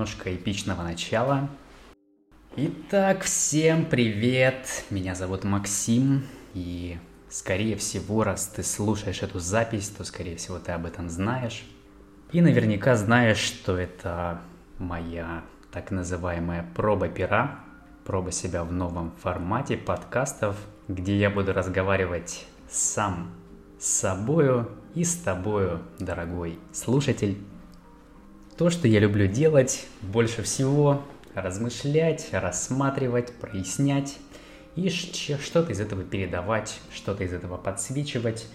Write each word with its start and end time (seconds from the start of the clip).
немножко 0.00 0.34
эпичного 0.34 0.82
начала. 0.82 1.50
Итак, 2.56 3.22
всем 3.22 3.84
привет! 3.84 4.84
Меня 4.88 5.14
зовут 5.14 5.44
Максим, 5.44 6.22
и 6.54 6.96
скорее 7.28 7.76
всего, 7.76 8.24
раз 8.24 8.46
ты 8.46 8.62
слушаешь 8.62 9.22
эту 9.22 9.40
запись, 9.40 9.90
то 9.90 10.04
скорее 10.04 10.36
всего 10.36 10.58
ты 10.58 10.72
об 10.72 10.86
этом 10.86 11.10
знаешь. 11.10 11.64
И 12.32 12.40
наверняка 12.40 12.96
знаешь, 12.96 13.36
что 13.36 13.76
это 13.76 14.40
моя 14.78 15.44
так 15.70 15.90
называемая 15.90 16.66
проба 16.74 17.08
пера, 17.08 17.60
проба 18.06 18.32
себя 18.32 18.64
в 18.64 18.72
новом 18.72 19.12
формате 19.20 19.76
подкастов, 19.76 20.56
где 20.88 21.18
я 21.18 21.28
буду 21.28 21.52
разговаривать 21.52 22.46
сам 22.70 23.34
с 23.78 23.84
собою 23.84 24.70
и 24.94 25.04
с 25.04 25.16
тобою, 25.16 25.82
дорогой 25.98 26.58
слушатель. 26.72 27.36
То, 28.60 28.68
что 28.68 28.86
я 28.86 29.00
люблю 29.00 29.26
делать 29.26 29.86
больше 30.02 30.42
всего, 30.42 31.00
размышлять, 31.34 32.28
рассматривать, 32.30 33.32
прояснять 33.32 34.18
и 34.76 34.90
что-то 34.90 35.72
из 35.72 35.80
этого 35.80 36.04
передавать, 36.04 36.78
что-то 36.92 37.24
из 37.24 37.32
этого 37.32 37.56
подсвечивать, 37.56 38.46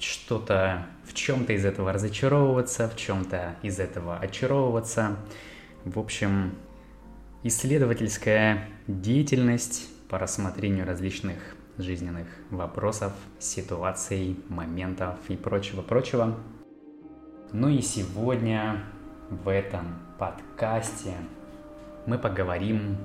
что-то 0.00 0.84
в 1.04 1.14
чем-то 1.14 1.52
из 1.52 1.64
этого 1.64 1.92
разочаровываться, 1.92 2.88
в 2.88 2.96
чем-то 2.96 3.54
из 3.62 3.78
этого 3.78 4.18
очаровываться. 4.18 5.16
В 5.84 6.00
общем, 6.00 6.56
исследовательская 7.44 8.68
деятельность 8.88 9.88
по 10.08 10.18
рассмотрению 10.18 10.86
различных 10.86 11.38
жизненных 11.78 12.26
вопросов, 12.50 13.12
ситуаций, 13.38 14.40
моментов 14.48 15.18
и 15.28 15.36
прочего-прочего. 15.36 16.36
Ну 17.52 17.68
и 17.68 17.80
сегодня 17.80 18.82
в 19.30 19.48
этом 19.48 19.98
подкасте 20.18 21.14
мы 22.06 22.18
поговорим 22.18 22.96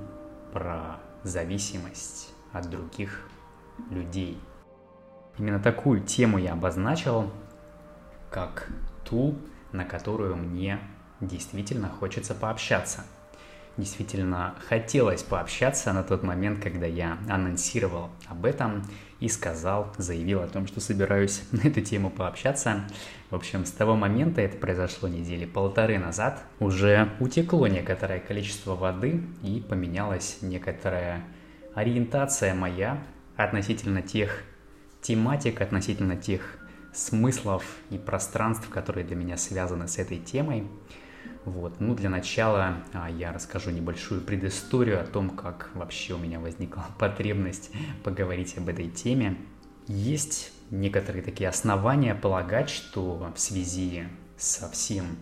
про 0.54 1.00
зависимость 1.24 2.32
от 2.54 2.70
других 2.70 3.28
людей. 3.90 4.40
Именно 5.38 5.60
такую 5.60 6.02
тему 6.02 6.38
я 6.38 6.54
обозначил, 6.54 7.32
как 8.30 8.70
ту, 9.04 9.36
на 9.72 9.84
которую 9.84 10.36
мне 10.36 10.80
действительно 11.20 11.90
хочется 11.90 12.36
пообщаться. 12.36 13.04
Действительно 13.78 14.56
хотелось 14.68 15.24
пообщаться 15.24 15.94
на 15.94 16.04
тот 16.04 16.24
момент, 16.24 16.62
когда 16.62 16.86
я 16.86 17.18
анонсировал 17.30 18.10
об 18.28 18.46
этом 18.46 18.84
и 19.22 19.30
сказал, 19.30 19.94
заявил 19.98 20.42
о 20.42 20.48
том, 20.48 20.68
что 20.68 20.82
собираюсь 20.82 21.44
на 21.52 21.68
эту 21.68 21.82
тему 21.82 22.10
пообщаться. 22.10 22.84
В 23.30 23.36
общем, 23.36 23.66
с 23.66 23.72
того 23.72 23.96
момента, 23.96 24.42
это 24.42 24.58
произошло 24.58 25.08
недели 25.08 25.46
полторы 25.46 26.00
назад, 26.00 26.44
уже 26.60 27.10
утекло 27.20 27.68
некоторое 27.68 28.20
количество 28.20 28.76
воды 28.76 29.24
и 29.42 29.62
поменялась 29.62 30.40
некоторая 30.42 31.24
ориентация 31.74 32.54
моя 32.54 33.02
относительно 33.38 34.02
тех 34.02 34.44
тематик, 35.02 35.62
относительно 35.62 36.18
тех 36.18 36.58
смыслов 36.94 37.64
и 37.90 37.98
пространств, 37.98 38.68
которые 38.70 39.06
для 39.06 39.16
меня 39.16 39.38
связаны 39.38 39.88
с 39.88 39.98
этой 39.98 40.18
темой. 40.18 40.68
Вот. 41.46 41.80
Ну, 41.80 41.96
для 41.96 42.10
начала 42.10 42.84
а, 42.94 43.10
я 43.10 43.34
расскажу 43.34 43.72
небольшую 43.72 44.22
предысторию 44.22 45.02
о 45.02 45.04
том, 45.04 45.32
как 45.32 45.72
вообще 45.74 46.14
у 46.14 46.18
меня 46.18 46.40
возникла 46.40 46.86
потребность 47.00 47.72
поговорить 48.04 48.58
об 48.58 48.70
этой 48.70 48.90
теме. 48.90 49.38
Есть 49.88 50.52
некоторые 50.70 51.24
такие 51.24 51.50
основания 51.50 52.14
полагать, 52.14 52.70
что 52.70 53.32
в 53.36 53.40
связи 53.40 54.04
со 54.38 54.70
всем 54.70 55.18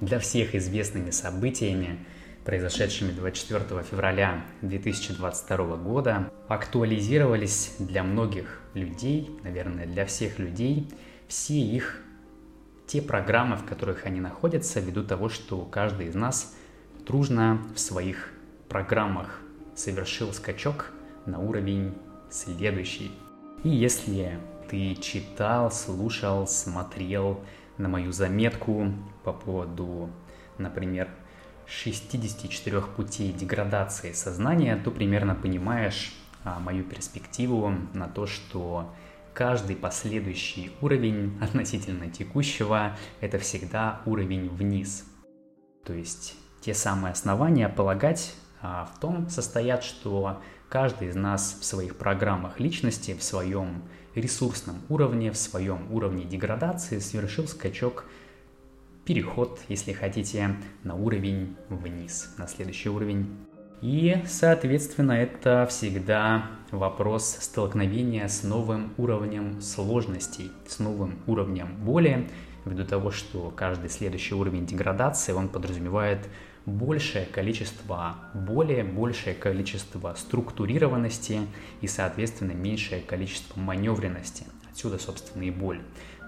для 0.00 0.18
всех 0.18 0.54
известными 0.54 1.10
событиями, 1.10 2.04
произошедшими 2.44 3.12
24 3.12 3.82
февраля 3.82 4.44
2022 4.62 5.76
года, 5.76 6.30
актуализировались 6.48 7.76
для 7.78 8.02
многих 8.02 8.60
людей, 8.74 9.30
наверное, 9.42 9.86
для 9.86 10.04
всех 10.04 10.38
людей, 10.38 10.92
все 11.28 11.54
их 11.54 12.02
те 12.92 13.00
программы, 13.00 13.56
в 13.56 13.64
которых 13.64 14.04
они 14.04 14.20
находятся, 14.20 14.78
ввиду 14.78 15.02
того, 15.02 15.30
что 15.30 15.64
каждый 15.64 16.08
из 16.08 16.14
нас 16.14 16.54
дружно 17.06 17.58
в 17.74 17.80
своих 17.80 18.28
программах 18.68 19.40
совершил 19.74 20.30
скачок 20.34 20.90
на 21.24 21.38
уровень 21.38 21.94
следующий. 22.28 23.10
И 23.64 23.70
если 23.70 24.38
ты 24.68 24.94
читал, 24.96 25.72
слушал, 25.72 26.46
смотрел 26.46 27.40
на 27.78 27.88
мою 27.88 28.12
заметку 28.12 28.92
по 29.24 29.32
поводу, 29.32 30.10
например, 30.58 31.08
64 31.66 32.82
путей 32.94 33.32
деградации 33.32 34.12
сознания, 34.12 34.76
то 34.76 34.90
примерно 34.90 35.34
понимаешь 35.34 36.12
а, 36.44 36.60
мою 36.60 36.84
перспективу 36.84 37.74
на 37.94 38.06
то, 38.06 38.26
что 38.26 38.92
Каждый 39.34 39.76
последующий 39.76 40.72
уровень 40.82 41.38
относительно 41.40 42.10
текущего– 42.10 42.96
это 43.20 43.38
всегда 43.38 44.02
уровень 44.04 44.50
вниз. 44.50 45.04
То 45.84 45.94
есть 45.94 46.34
те 46.60 46.74
самые 46.74 47.12
основания 47.12 47.68
полагать 47.70 48.34
а, 48.60 48.84
в 48.84 49.00
том 49.00 49.30
состоят, 49.30 49.84
что 49.84 50.40
каждый 50.68 51.08
из 51.08 51.16
нас 51.16 51.56
в 51.60 51.64
своих 51.64 51.96
программах 51.96 52.60
личности, 52.60 53.14
в 53.14 53.22
своем 53.22 53.82
ресурсном 54.14 54.76
уровне, 54.90 55.32
в 55.32 55.38
своем 55.38 55.90
уровне 55.90 56.24
деградации 56.24 56.98
совершил 56.98 57.48
скачок, 57.48 58.04
переход, 59.06 59.60
если 59.68 59.92
хотите, 59.92 60.56
на 60.84 60.94
уровень 60.94 61.56
вниз, 61.70 62.34
на 62.36 62.46
следующий 62.46 62.90
уровень 62.90 63.34
и, 63.82 64.22
соответственно, 64.26 65.12
это 65.12 65.66
всегда 65.68 66.46
вопрос 66.70 67.36
столкновения 67.40 68.28
с 68.28 68.44
новым 68.44 68.94
уровнем 68.96 69.60
сложностей, 69.60 70.52
с 70.66 70.78
новым 70.78 71.18
уровнем 71.26 71.74
боли, 71.76 72.28
ввиду 72.64 72.84
того, 72.84 73.10
что 73.10 73.52
каждый 73.54 73.90
следующий 73.90 74.36
уровень 74.36 74.66
деградации, 74.66 75.32
он 75.32 75.48
подразумевает 75.48 76.28
большее 76.64 77.26
количество 77.26 78.14
боли, 78.34 78.82
большее 78.82 79.34
количество 79.34 80.14
структурированности 80.16 81.40
и, 81.80 81.88
соответственно, 81.88 82.52
меньшее 82.52 83.00
количество 83.00 83.58
маневренности. 83.58 84.44
Отсюда, 84.70 84.98
собственно, 84.98 85.42
и 85.42 85.50
боль 85.50 85.80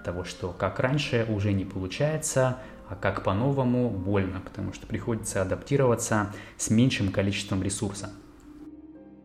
того, 0.03 0.23
что 0.23 0.49
как 0.51 0.79
раньше 0.79 1.25
уже 1.29 1.51
не 1.53 1.65
получается, 1.65 2.59
а 2.89 2.95
как 2.95 3.23
по-новому 3.23 3.89
больно, 3.89 4.41
потому 4.41 4.73
что 4.73 4.85
приходится 4.85 5.41
адаптироваться 5.41 6.31
с 6.57 6.69
меньшим 6.69 7.11
количеством 7.11 7.63
ресурса. 7.63 8.11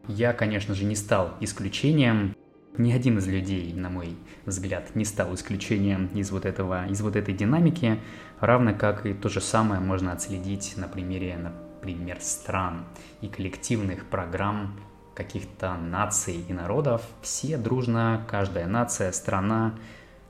Я, 0.09 0.33
конечно 0.33 0.75
же, 0.75 0.85
не 0.85 0.97
стал 0.97 1.35
исключением. 1.41 2.35
Ни 2.79 2.93
один 2.93 3.19
из 3.19 3.27
людей, 3.27 3.73
на 3.75 3.91
мой 3.91 4.17
взгляд, 4.47 4.95
не 4.95 5.05
стал 5.05 5.35
исключением 5.35 6.07
из 6.15 6.31
вот, 6.31 6.47
этого, 6.47 6.87
из 6.87 7.01
вот 7.01 7.17
этой 7.17 7.35
динамики, 7.35 8.01
равно 8.39 8.75
как 8.75 9.07
и 9.07 9.13
то 9.13 9.29
же 9.29 9.41
самое 9.41 9.81
можно 9.81 10.13
отследить 10.13 10.75
на 10.77 10.89
примере, 10.89 11.37
например, 11.37 12.19
стран 12.21 12.85
и 13.21 13.29
коллективных 13.29 14.07
программ 14.07 14.81
каких-то 15.15 15.77
наций 15.77 16.45
и 16.49 16.53
народов. 16.53 17.03
Все 17.21 17.59
дружно, 17.59 18.25
каждая 18.29 18.67
нация, 18.67 19.13
страна 19.13 19.75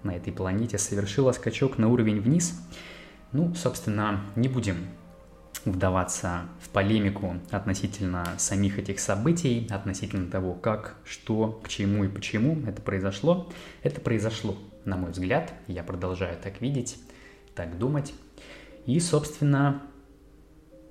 на 0.02 0.16
этой 0.16 0.32
планете 0.32 0.78
совершила 0.78 1.30
скачок 1.32 1.78
на 1.78 1.88
уровень 1.88 2.20
вниз– 2.20 2.58
ну, 3.32 3.54
собственно, 3.54 4.20
не 4.36 4.48
будем 4.48 4.88
вдаваться 5.64 6.42
в 6.60 6.70
полемику 6.70 7.36
относительно 7.50 8.26
самих 8.38 8.78
этих 8.78 8.98
событий, 8.98 9.66
относительно 9.70 10.30
того, 10.30 10.54
как, 10.54 10.96
что, 11.04 11.60
к 11.62 11.68
чему 11.68 12.04
и 12.04 12.08
почему 12.08 12.60
это 12.66 12.80
произошло. 12.80 13.48
Это 13.82 14.00
произошло, 14.00 14.56
на 14.84 14.96
мой 14.96 15.10
взгляд, 15.10 15.52
я 15.66 15.82
продолжаю 15.82 16.38
так 16.42 16.60
видеть, 16.60 16.96
так 17.54 17.78
думать. 17.78 18.14
И, 18.86 18.98
собственно, 19.00 19.82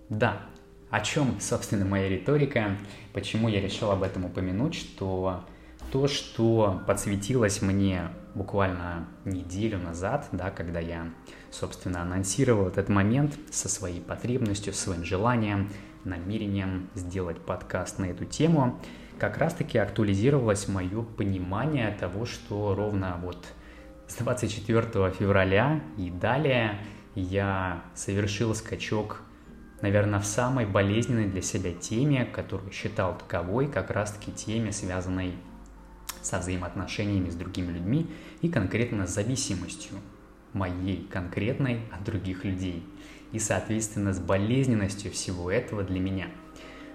да, 0.09 0.42
о 0.89 1.01
чем, 1.01 1.39
собственно, 1.39 1.85
моя 1.85 2.07
риторика, 2.09 2.77
почему 3.13 3.50
я 3.50 3.62
решил 3.62 3.92
об 3.92 4.03
этом 4.03 4.25
упомянуть, 4.25 4.75
что 4.75 5.45
то, 5.91 6.07
что 6.07 6.81
подсветилось 6.88 7.62
мне 7.62 8.09
буквально 8.36 9.07
неделю 9.25 9.80
назад, 9.80 10.27
да, 10.31 10.51
когда 10.51 10.80
я, 10.80 11.09
собственно, 11.51 12.01
анонсировал 12.01 12.68
этот 12.68 12.89
момент 12.89 13.38
со 13.51 13.69
своей 13.69 14.01
потребностью, 14.01 14.74
своим 14.74 15.03
желанием, 15.03 15.69
намерением 16.03 16.89
сделать 16.95 17.39
подкаст 17.39 18.00
на 18.00 18.06
эту 18.06 18.25
тему, 18.25 18.80
как 19.19 19.38
раз-таки 19.38 19.77
актуализировалось 19.77 20.68
мое 20.68 21.03
понимание 21.03 21.95
того, 22.00 22.25
что 22.25 22.74
ровно 22.75 23.19
вот 23.21 23.45
с 24.07 24.15
24 24.15 25.12
февраля 25.12 25.81
и 25.97 26.09
далее 26.09 26.80
я 27.15 27.83
совершил 27.95 28.56
скачок, 28.56 29.21
наверное, 29.81 30.19
в 30.19 30.25
самой 30.25 30.65
болезненной 30.65 31.27
для 31.27 31.42
себя 31.42 31.74
теме, 31.74 32.25
которую 32.25 32.71
считал 32.71 33.18
таковой, 33.18 33.68
как 33.68 33.92
раз-таки 33.92 34.31
теме, 34.31 34.71
связанной 34.71 35.33
со 36.29 36.39
взаимоотношениями 36.39 37.29
с 37.29 37.35
другими 37.35 37.71
людьми 37.71 38.07
и 38.41 38.49
конкретно 38.49 39.07
с 39.07 39.13
зависимостью 39.13 39.97
моей 40.53 41.07
конкретной 41.11 41.81
от 41.91 42.03
других 42.03 42.45
людей. 42.45 42.83
и, 43.31 43.37
соответственно, 43.37 44.11
с 44.11 44.19
болезненностью 44.19 45.11
всего 45.11 45.51
этого 45.51 45.83
для 45.83 45.99
меня. 45.99 46.29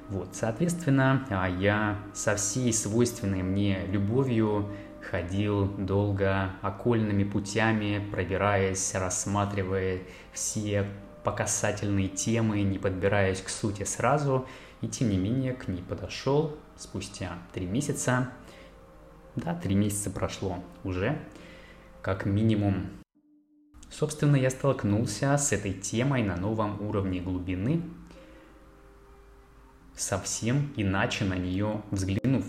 Вот, 0.08 0.30
соответственно, 0.32 1.24
а, 1.30 1.48
я 1.48 1.96
со 2.12 2.34
всей 2.34 2.72
свойственной 2.72 3.42
мне 3.42 3.86
любовью 3.86 4.68
ходил 5.00 5.66
долго 5.66 6.50
окольными 6.60 7.22
путями, 7.22 8.04
пробираясь, 8.10 8.94
рассматривая 8.94 10.00
все 10.32 10.88
показательные 11.22 12.08
темы, 12.08 12.62
не 12.62 12.78
подбираясь 12.78 13.40
к 13.40 13.48
сути 13.48 13.84
сразу, 13.84 14.46
и 14.80 14.88
тем 14.88 15.10
не 15.10 15.16
менее 15.16 15.52
к 15.52 15.68
ней 15.68 15.82
подошел 15.82 16.56
спустя 16.76 17.38
три 17.52 17.66
месяца. 17.66 18.30
Да, 19.36 19.54
три 19.54 19.74
месяца 19.74 20.10
прошло 20.10 20.62
уже, 20.84 21.18
как 22.02 22.24
минимум. 22.24 22.86
Собственно, 23.90 24.36
я 24.36 24.50
столкнулся 24.50 25.36
с 25.36 25.52
этой 25.52 25.72
темой 25.72 26.22
на 26.22 26.36
новом 26.36 26.80
уровне 26.80 27.20
глубины, 27.20 27.82
совсем 29.96 30.72
иначе 30.76 31.24
на 31.24 31.34
нее 31.34 31.82
взглянув. 31.90 32.44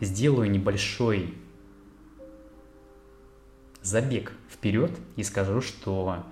Сделаю 0.00 0.50
небольшой 0.50 1.34
забег 3.82 4.32
вперед 4.50 4.92
и 5.16 5.22
скажу, 5.22 5.60
что 5.60 6.24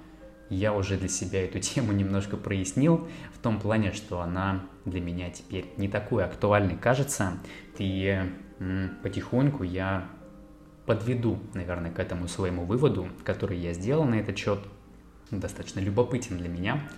я 0.50 0.72
уже 0.72 0.96
для 0.96 1.08
себя 1.08 1.44
эту 1.44 1.58
тему 1.60 1.92
немножко 1.92 2.36
прояснил, 2.36 3.08
в 3.34 3.38
том 3.38 3.60
плане, 3.60 3.92
что 3.92 4.20
она 4.20 4.66
для 4.84 5.00
меня 5.00 5.30
теперь 5.30 5.66
не 5.76 5.88
такой 5.88 6.24
актуальной 6.24 6.76
кажется, 6.76 7.38
и 7.78 8.20
потихоньку 9.02 9.62
я 9.62 10.08
подведу, 10.86 11.38
наверное, 11.54 11.90
к 11.90 11.98
этому 11.98 12.28
своему 12.28 12.64
выводу, 12.64 13.08
который 13.24 13.58
я 13.58 13.72
сделал 13.72 14.04
на 14.04 14.14
этот 14.16 14.38
счет, 14.38 14.60
достаточно 15.30 15.80
любопытен 15.80 16.38
для 16.38 16.48
меня. 16.48 16.88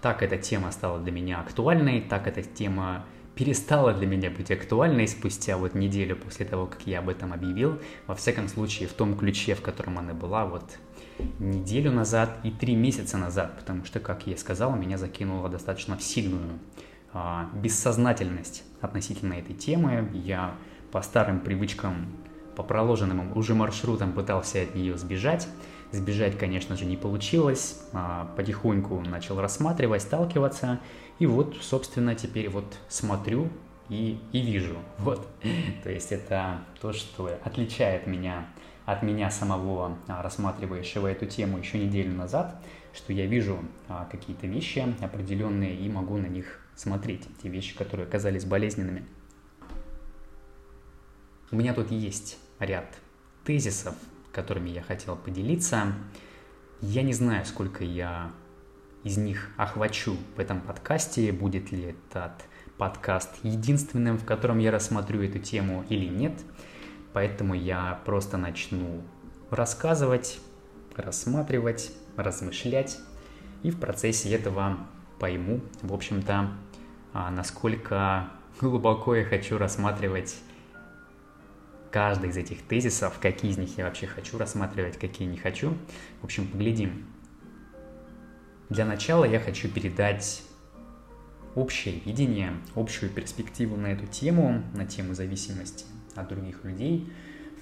Так 0.00 0.22
эта 0.22 0.36
тема 0.38 0.70
стала 0.72 0.98
для 1.00 1.12
меня 1.12 1.40
актуальной, 1.40 2.00
так 2.00 2.26
эта 2.26 2.42
тема 2.42 3.04
перестала 3.34 3.92
для 3.92 4.06
меня 4.06 4.30
быть 4.30 4.50
актуальной 4.50 5.08
спустя 5.08 5.56
вот 5.56 5.74
неделю 5.74 6.16
после 6.16 6.46
того, 6.46 6.66
как 6.66 6.86
я 6.86 7.00
об 7.00 7.08
этом 7.08 7.32
объявил. 7.32 7.80
Во 8.06 8.14
всяком 8.14 8.48
случае, 8.48 8.88
в 8.88 8.92
том 8.92 9.16
ключе, 9.16 9.54
в 9.54 9.62
котором 9.62 9.98
она 9.98 10.14
была 10.14 10.46
вот 10.46 10.78
неделю 11.38 11.92
назад 11.92 12.38
и 12.42 12.50
три 12.50 12.74
месяца 12.74 13.18
назад, 13.18 13.58
потому 13.58 13.84
что, 13.84 14.00
как 14.00 14.26
я 14.26 14.34
и 14.34 14.36
сказал, 14.36 14.74
меня 14.76 14.98
закинуло 14.98 15.48
достаточно 15.48 15.96
в 15.96 16.02
сильную 16.02 16.58
а, 17.12 17.50
бессознательность 17.54 18.64
относительно 18.80 19.34
этой 19.34 19.54
темы. 19.54 20.10
Я 20.12 20.54
по 20.94 21.02
старым 21.02 21.40
привычкам, 21.40 22.06
по 22.54 22.62
проложенным 22.62 23.36
уже 23.36 23.56
маршрутам 23.56 24.12
пытался 24.12 24.62
от 24.62 24.76
нее 24.76 24.96
сбежать. 24.96 25.48
Сбежать, 25.90 26.38
конечно 26.38 26.76
же, 26.76 26.84
не 26.84 26.96
получилось. 26.96 27.82
А, 27.92 28.32
потихоньку 28.36 29.00
начал 29.00 29.40
рассматривать, 29.40 30.02
сталкиваться. 30.02 30.78
И 31.18 31.26
вот, 31.26 31.56
собственно, 31.60 32.14
теперь 32.14 32.48
вот 32.48 32.78
смотрю 32.88 33.48
и, 33.88 34.20
и 34.30 34.40
вижу. 34.40 34.76
Вот. 34.98 35.26
То 35.82 35.90
есть 35.90 36.12
это 36.12 36.60
то, 36.80 36.92
что 36.92 37.28
отличает 37.42 38.06
меня 38.06 38.46
от 38.86 39.02
меня 39.02 39.32
самого, 39.32 39.98
а, 40.06 40.22
рассматривающего 40.22 41.08
эту 41.08 41.26
тему 41.26 41.58
еще 41.58 41.76
неделю 41.76 42.14
назад, 42.14 42.54
что 42.92 43.12
я 43.12 43.26
вижу 43.26 43.58
а, 43.88 44.04
какие-то 44.12 44.46
вещи 44.46 44.94
определенные 45.00 45.74
и 45.74 45.88
могу 45.88 46.18
на 46.18 46.26
них 46.26 46.60
смотреть, 46.76 47.26
те 47.42 47.48
вещи, 47.48 47.76
которые 47.76 48.06
оказались 48.06 48.44
болезненными. 48.44 49.04
У 51.54 51.56
меня 51.56 51.72
тут 51.72 51.90
есть 51.92 52.36
ряд 52.58 52.86
тезисов, 53.44 53.94
которыми 54.32 54.70
я 54.70 54.82
хотел 54.82 55.14
поделиться. 55.16 55.94
Я 56.80 57.02
не 57.02 57.12
знаю, 57.12 57.46
сколько 57.46 57.84
я 57.84 58.32
из 59.04 59.16
них 59.16 59.50
охвачу 59.56 60.16
в 60.36 60.40
этом 60.40 60.60
подкасте, 60.60 61.32
будет 61.32 61.70
ли 61.70 61.94
этот 62.10 62.32
подкаст 62.76 63.30
единственным, 63.44 64.18
в 64.18 64.24
котором 64.24 64.58
я 64.58 64.70
рассмотрю 64.70 65.22
эту 65.22 65.38
тему 65.38 65.84
или 65.88 66.06
нет– 66.06 66.34
Поэтому 67.14 67.54
я 67.54 68.00
просто 68.04 68.36
начну 68.36 69.00
рассказывать, 69.48 70.40
рассматривать, 70.96 71.92
размышлять, 72.16 72.98
и 73.62 73.70
в 73.70 73.78
процессе 73.78 74.34
этого 74.34 74.78
пойму, 75.20 75.60
в 75.82 75.94
общем-то, 75.94 76.50
а, 77.12 77.30
насколько 77.30 78.30
глубоко 78.60 79.14
я 79.14 79.24
хочу 79.24 79.58
рассматривать 79.58 80.34
каждый 81.94 82.30
из 82.30 82.36
этих 82.36 82.60
тезисов, 82.62 83.20
какие 83.20 83.52
из 83.52 83.56
них 83.56 83.78
я 83.78 83.84
вообще 83.84 84.08
хочу 84.08 84.36
рассматривать, 84.36 84.98
какие 84.98 85.28
не 85.28 85.36
хочу. 85.36 85.74
В 86.22 86.24
общем, 86.24 86.48
поглядим. 86.48 87.06
Для 88.68 88.84
начала 88.84 89.24
я 89.24 89.38
хочу 89.38 89.68
передать 89.68 90.42
общее 91.54 92.00
видение, 92.04 92.54
общую 92.74 93.12
перспективу 93.12 93.76
на 93.76 93.92
эту 93.92 94.08
тему, 94.08 94.64
на 94.74 94.86
тему 94.86 95.14
зависимости 95.14 95.84
от 96.16 96.26
других 96.26 96.64
людей 96.64 97.12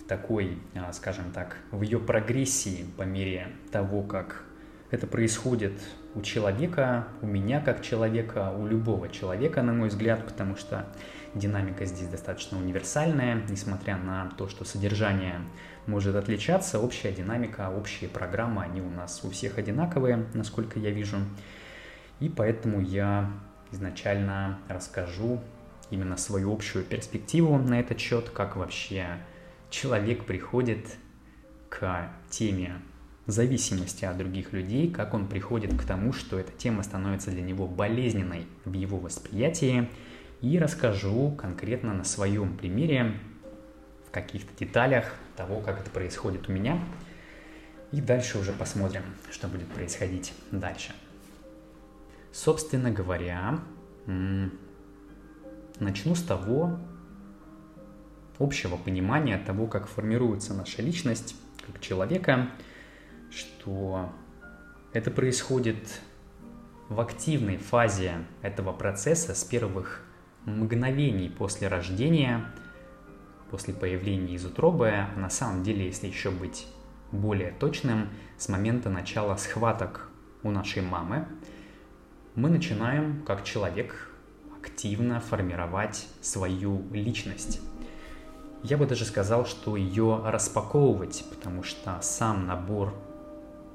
в 0.00 0.04
такой, 0.04 0.56
а, 0.74 0.90
скажем 0.94 1.30
так, 1.34 1.58
в 1.70 1.82
ее 1.82 1.98
прогрессии 1.98 2.86
по 2.96 3.02
мере 3.02 3.48
того, 3.70 4.02
как 4.02 4.44
это 4.90 5.06
происходит 5.06 5.74
у 6.14 6.22
человека, 6.22 7.06
у 7.20 7.26
меня 7.26 7.60
как 7.60 7.82
человека, 7.82 8.50
у 8.56 8.66
любого 8.66 9.10
человека, 9.10 9.60
на 9.60 9.74
мой 9.74 9.90
взгляд, 9.90 10.24
потому 10.24 10.56
что 10.56 10.86
динамика 11.34 11.84
здесь 11.84 12.08
достаточно 12.08 12.58
универсальная, 12.58 13.42
несмотря 13.48 13.96
на 13.96 14.30
то, 14.36 14.48
что 14.48 14.64
содержание 14.64 15.40
может 15.86 16.14
отличаться, 16.14 16.78
общая 16.78 17.12
динамика, 17.12 17.70
общие 17.70 18.08
программы, 18.08 18.62
они 18.62 18.80
у 18.80 18.90
нас 18.90 19.20
у 19.24 19.30
всех 19.30 19.58
одинаковые, 19.58 20.26
насколько 20.34 20.78
я 20.78 20.90
вижу. 20.90 21.16
И 22.20 22.28
поэтому 22.28 22.80
я 22.80 23.30
изначально 23.72 24.58
расскажу 24.68 25.40
именно 25.90 26.16
свою 26.16 26.52
общую 26.52 26.84
перспективу 26.84 27.58
на 27.58 27.80
этот 27.80 27.98
счет, 27.98 28.30
как 28.30 28.56
вообще 28.56 29.18
человек 29.70 30.24
приходит 30.24 30.86
к 31.68 32.10
теме 32.30 32.74
зависимости 33.26 34.04
от 34.04 34.18
других 34.18 34.52
людей, 34.52 34.90
как 34.90 35.14
он 35.14 35.26
приходит 35.26 35.74
к 35.74 35.84
тому, 35.84 36.12
что 36.12 36.38
эта 36.38 36.52
тема 36.52 36.82
становится 36.82 37.30
для 37.30 37.42
него 37.42 37.66
болезненной 37.66 38.46
в 38.64 38.72
его 38.72 38.98
восприятии, 38.98 39.88
и 40.42 40.58
расскажу 40.58 41.30
конкретно 41.32 41.94
на 41.94 42.04
своем 42.04 42.56
примере, 42.56 43.14
в 44.06 44.10
каких-то 44.10 44.52
деталях 44.58 45.14
того, 45.36 45.60
как 45.60 45.80
это 45.80 45.90
происходит 45.90 46.48
у 46.48 46.52
меня. 46.52 46.78
И 47.92 48.00
дальше 48.00 48.38
уже 48.38 48.52
посмотрим, 48.52 49.02
что 49.30 49.48
будет 49.48 49.68
происходить 49.68 50.34
дальше. 50.50 50.92
Собственно 52.32 52.90
говоря, 52.90 53.60
Начну 55.78 56.14
с 56.14 56.22
того 56.22 56.78
общего 58.38 58.76
понимания 58.76 59.38
того, 59.38 59.66
как 59.66 59.88
формируется 59.88 60.54
наша 60.54 60.82
личность 60.82 61.34
как 61.66 61.80
человека, 61.80 62.50
что 63.30 64.12
это 64.92 65.10
происходит 65.10 66.00
в 66.88 67.00
активной 67.00 67.56
фазе 67.56 68.24
этого 68.42 68.72
процесса 68.72 69.34
с 69.34 69.44
первых 69.44 70.01
мгновений 70.44 71.28
после 71.28 71.68
рождения, 71.68 72.44
после 73.50 73.74
появления 73.74 74.34
из 74.34 74.44
утробы, 74.44 75.06
на 75.16 75.30
самом 75.30 75.62
деле, 75.62 75.86
если 75.86 76.06
еще 76.06 76.30
быть 76.30 76.66
более 77.12 77.52
точным, 77.52 78.08
с 78.38 78.48
момента 78.48 78.88
начала 78.88 79.36
схваток 79.36 80.08
у 80.42 80.50
нашей 80.50 80.82
мамы, 80.82 81.26
мы 82.34 82.48
начинаем 82.48 83.22
как 83.24 83.44
человек 83.44 84.10
активно 84.58 85.20
формировать 85.20 86.08
свою 86.22 86.82
личность. 86.92 87.60
Я 88.62 88.78
бы 88.78 88.86
даже 88.86 89.04
сказал, 89.04 89.44
что 89.44 89.76
ее 89.76 90.22
распаковывать, 90.24 91.24
потому 91.30 91.62
что 91.62 91.98
сам 92.00 92.46
набор 92.46 92.94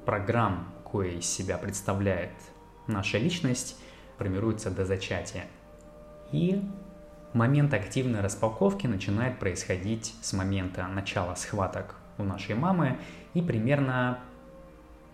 программ, 0.06 0.72
кое 0.90 1.18
из 1.18 1.26
себя 1.26 1.58
представляет 1.58 2.32
наша 2.86 3.18
личность, 3.18 3.76
формируется 4.16 4.70
до 4.70 4.86
зачатия. 4.86 5.44
И 6.32 6.62
момент 7.32 7.74
активной 7.74 8.20
распаковки 8.20 8.86
начинает 8.86 9.38
происходить 9.38 10.14
с 10.22 10.32
момента 10.32 10.86
начала 10.88 11.34
схваток 11.34 11.96
у 12.18 12.24
нашей 12.24 12.54
мамы 12.54 12.98
и 13.34 13.42
примерно 13.42 14.18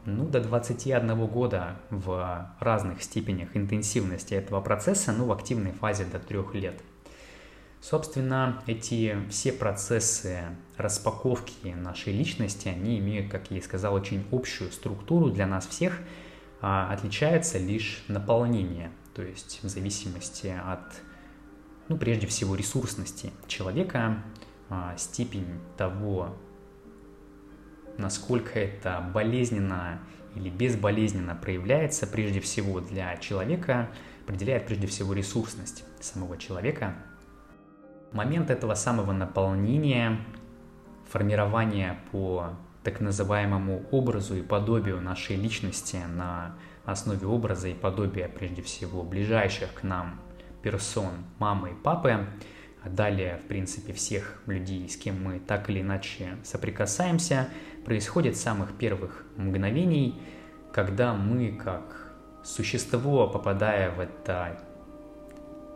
ну, 0.07 0.27
до 0.27 0.41
21 0.41 1.27
года 1.27 1.77
в 1.91 2.51
разных 2.61 3.03
степенях 3.03 3.57
интенсивности 3.57 4.35
этого 4.35 4.61
процесса, 4.61 5.13
ну, 5.13 5.27
в 5.27 5.33
активной 5.33 5.73
фазе 5.73 6.05
до 6.05 6.19
3 6.19 6.39
лет. 6.55 6.81
Собственно, 7.81 8.63
эти 8.67 9.17
все 9.29 9.53
процессы 9.53 10.41
распаковки 10.79 11.69
нашей 11.69 12.15
личности, 12.15 12.69
они 12.69 12.99
имеют, 12.99 13.31
как 13.31 13.51
я 13.51 13.59
и 13.59 13.61
сказал, 13.61 13.95
очень 13.95 14.25
общую 14.33 14.73
структуру 14.73 15.31
для 15.31 15.47
нас 15.47 15.67
всех, 15.67 15.99
а 16.63 16.91
отличается 16.91 17.59
лишь 17.59 18.03
наполнение, 18.09 18.91
то 19.15 19.23
есть 19.23 19.61
в 19.63 19.69
зависимости 19.69 20.55
от, 20.67 20.81
ну, 21.89 21.99
прежде 21.99 22.27
всего, 22.27 22.55
ресурсности 22.55 23.33
человека, 23.47 24.23
а, 24.71 24.97
степень 24.97 25.47
того, 25.77 26.35
насколько 27.99 28.59
это 28.59 29.11
болезненно 29.13 30.01
или 30.35 30.51
безболезненно 30.51 31.35
проявляется 31.35 32.07
прежде 32.07 32.41
всего 32.41 32.81
для 32.81 33.17
человека, 33.19 33.91
определяет 34.25 34.67
прежде 34.67 34.87
всего 34.87 35.13
ресурсность 35.13 35.85
самого 36.01 36.37
человека. 36.39 36.95
Момент 38.13 38.51
этого 38.51 38.75
самого 38.75 39.13
наполнения, 39.13 40.19
формирования 41.09 42.01
по 42.11 42.51
так 42.83 43.01
называемому 43.01 43.85
образу 43.91 44.37
и 44.37 44.43
подобию 44.43 45.01
нашей 45.01 45.37
личности 45.37 45.99
на 46.09 46.57
основе 46.85 47.27
образа 47.27 47.69
и 47.69 47.75
подобия 47.75 48.29
прежде 48.29 48.63
всего 48.63 49.03
ближайших 49.03 49.75
к 49.75 49.83
нам 49.83 50.21
персон 50.65 51.13
мамы 51.39 51.71
и 51.71 51.75
папы, 51.75 52.27
а 52.83 52.89
далее, 52.89 53.39
в 53.45 53.47
принципе, 53.47 53.93
всех 53.93 54.43
людей, 54.47 54.89
с 54.89 54.97
кем 54.97 55.23
мы 55.23 55.39
так 55.39 55.69
или 55.69 55.83
иначе 55.83 56.39
соприкасаемся, 56.43 57.49
происходит 57.85 58.37
с 58.37 58.41
самых 58.41 58.77
первых 58.77 59.27
мгновений, 59.37 60.21
когда 60.73 61.13
мы, 61.13 61.53
как 61.53 62.15
существо, 62.43 63.29
попадая 63.29 63.91
в 63.91 64.01
это 64.01 64.59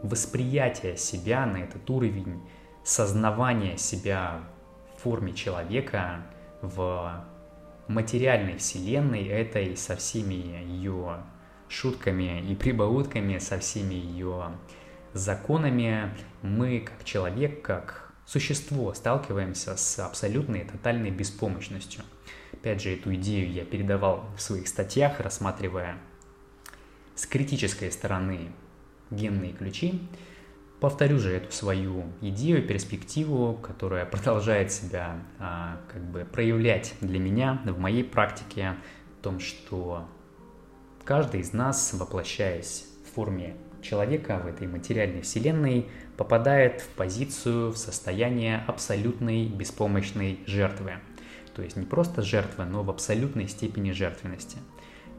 восприятие 0.02 0.96
себя 0.96 1.44
на 1.44 1.58
этот 1.58 1.88
уровень 1.90 2.42
сознавания 2.82 3.76
себя 3.76 4.40
в 4.96 5.02
форме 5.02 5.34
человека, 5.34 6.26
в 6.62 7.24
материальной 7.88 8.56
вселенной 8.56 9.26
этой 9.26 9.76
со 9.76 9.96
всеми 9.96 10.34
ее 10.34 11.18
шутками 11.68 12.42
и 12.50 12.54
прибаутками, 12.54 13.38
со 13.38 13.58
всеми 13.58 13.94
ее 13.94 14.52
законами, 15.12 16.14
мы 16.42 16.80
как 16.80 17.04
человек, 17.04 17.62
как 17.62 18.12
существо 18.26 18.92
сталкиваемся 18.94 19.76
с 19.76 19.98
абсолютной 19.98 20.64
тотальной 20.64 21.10
беспомощностью. 21.10 22.02
Опять 22.52 22.82
же, 22.82 22.94
эту 22.94 23.14
идею 23.14 23.50
я 23.50 23.64
передавал 23.64 24.24
в 24.36 24.40
своих 24.40 24.68
статьях, 24.68 25.20
рассматривая 25.20 25.98
с 27.14 27.26
критической 27.26 27.90
стороны 27.90 28.52
генные 29.10 29.52
ключи. 29.52 30.00
Повторю 30.80 31.18
же 31.18 31.32
эту 31.32 31.50
свою 31.50 32.04
идею, 32.20 32.66
перспективу, 32.66 33.54
которая 33.54 34.04
продолжает 34.06 34.70
себя 34.70 35.16
а, 35.38 35.80
как 35.92 36.04
бы 36.04 36.24
проявлять 36.24 36.94
для 37.00 37.18
меня 37.18 37.60
в 37.64 37.78
моей 37.78 38.04
практике, 38.04 38.76
в 39.18 39.22
том, 39.22 39.40
что 39.40 40.06
каждый 41.08 41.40
из 41.40 41.54
нас, 41.54 41.94
воплощаясь 41.94 42.84
в 43.06 43.14
форме 43.14 43.56
человека 43.80 44.38
в 44.44 44.46
этой 44.46 44.66
материальной 44.66 45.22
вселенной, 45.22 45.88
попадает 46.18 46.82
в 46.82 46.88
позицию, 46.88 47.70
в 47.70 47.78
состояние 47.78 48.62
абсолютной 48.66 49.46
беспомощной 49.46 50.40
жертвы. 50.44 50.98
То 51.54 51.62
есть 51.62 51.76
не 51.76 51.86
просто 51.86 52.20
жертвы, 52.20 52.66
но 52.66 52.82
в 52.82 52.90
абсолютной 52.90 53.48
степени 53.48 53.92
жертвенности. 53.92 54.58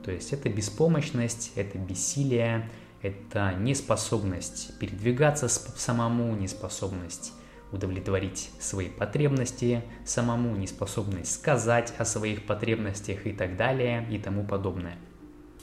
То 0.05 0.12
есть 0.12 0.31
это 0.31 0.48
беспомощность, 0.48 1.53
это 1.55 1.79
бессилие, 1.79 2.69
это 3.01 3.55
неспособность 3.58 4.77
передвигаться 4.77 5.48
самому, 5.48 6.36
неспособность 6.36 7.34
удовлетворить 7.72 8.51
свои 8.60 8.89
потребности 8.89 9.84
самому, 10.05 10.55
неспособность 10.55 11.34
сказать 11.34 11.91
о 11.98 12.05
своих 12.05 12.46
потребностях 12.46 13.25
и 13.25 13.31
так 13.31 13.58
далее 13.58 14.05
и 14.12 14.19
тому 14.19 14.46
подобное. 14.46 15.00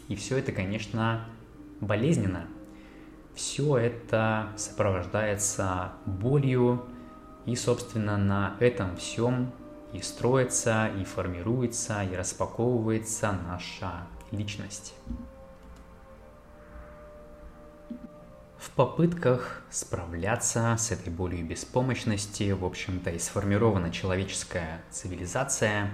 И 0.08 0.14
все 0.16 0.38
это, 0.38 0.52
конечно, 0.52 1.26
болезненно. 1.80 2.46
Все 3.34 3.76
это 3.76 4.52
сопровождается 4.56 5.92
болью, 6.06 6.84
и, 7.44 7.54
собственно, 7.54 8.16
на 8.16 8.56
этом 8.60 8.96
всем 8.96 9.52
и 9.92 10.00
строится, 10.00 10.88
и 10.88 11.04
формируется, 11.04 12.02
и 12.02 12.14
распаковывается 12.14 13.32
наша 13.46 14.06
личность. 14.30 14.94
В 18.58 18.70
попытках 18.70 19.62
справляться 19.70 20.74
с 20.78 20.90
этой 20.90 21.12
болью 21.12 21.40
и 21.40 21.42
беспомощности, 21.42 22.50
в 22.50 22.64
общем-то, 22.64 23.10
и 23.10 23.18
сформирована 23.18 23.92
человеческая 23.92 24.82
цивилизация 24.90 25.90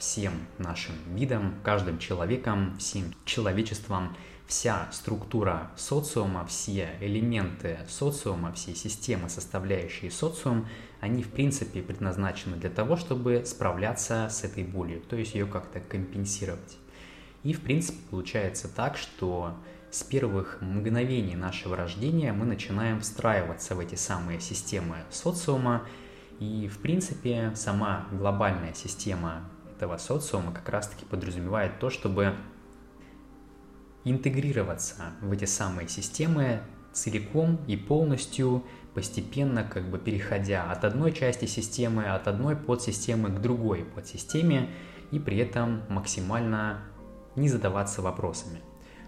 всем 0.00 0.32
нашим 0.58 0.94
видам, 1.14 1.54
каждым 1.62 1.98
человеком, 1.98 2.76
всем 2.78 3.14
человечеством, 3.24 4.16
вся 4.46 4.88
структура 4.90 5.70
социума, 5.76 6.44
все 6.46 6.96
элементы 7.00 7.78
социума, 7.88 8.52
все 8.52 8.74
системы, 8.74 9.28
составляющие 9.28 10.10
социум, 10.10 10.66
они 11.00 11.22
в 11.22 11.30
принципе 11.30 11.82
предназначены 11.82 12.56
для 12.56 12.70
того, 12.70 12.96
чтобы 12.96 13.44
справляться 13.46 14.28
с 14.28 14.42
этой 14.42 14.64
болью, 14.64 15.02
то 15.02 15.14
есть 15.14 15.34
ее 15.34 15.46
как-то 15.46 15.78
компенсировать. 15.78 16.78
И 17.44 17.52
в 17.52 17.60
принципе 17.60 17.98
получается 18.10 18.68
так, 18.68 18.96
что 18.96 19.54
с 19.90 20.02
первых 20.02 20.58
мгновений 20.60 21.36
нашего 21.36 21.76
рождения 21.76 22.32
мы 22.32 22.46
начинаем 22.46 23.00
встраиваться 23.00 23.74
в 23.74 23.80
эти 23.80 23.96
самые 23.96 24.40
системы 24.40 24.96
социума, 25.10 25.86
и, 26.38 26.68
в 26.68 26.78
принципе, 26.78 27.52
сама 27.54 28.06
глобальная 28.12 28.72
система 28.72 29.44
этого 29.80 29.96
социума 29.96 30.52
как 30.52 30.68
раз-таки 30.68 31.06
подразумевает 31.06 31.78
то, 31.78 31.88
чтобы 31.88 32.34
интегрироваться 34.04 35.14
в 35.22 35.32
эти 35.32 35.46
самые 35.46 35.88
системы 35.88 36.60
целиком 36.92 37.58
и 37.66 37.76
полностью, 37.76 38.62
постепенно 38.94 39.64
как 39.64 39.88
бы 39.88 39.98
переходя 39.98 40.70
от 40.70 40.84
одной 40.84 41.12
части 41.12 41.46
системы, 41.46 42.04
от 42.04 42.28
одной 42.28 42.56
подсистемы 42.56 43.30
к 43.30 43.40
другой 43.40 43.84
подсистеме, 43.84 44.68
и 45.12 45.18
при 45.18 45.38
этом 45.38 45.82
максимально 45.88 46.82
не 47.36 47.48
задаваться 47.48 48.02
вопросами. 48.02 48.60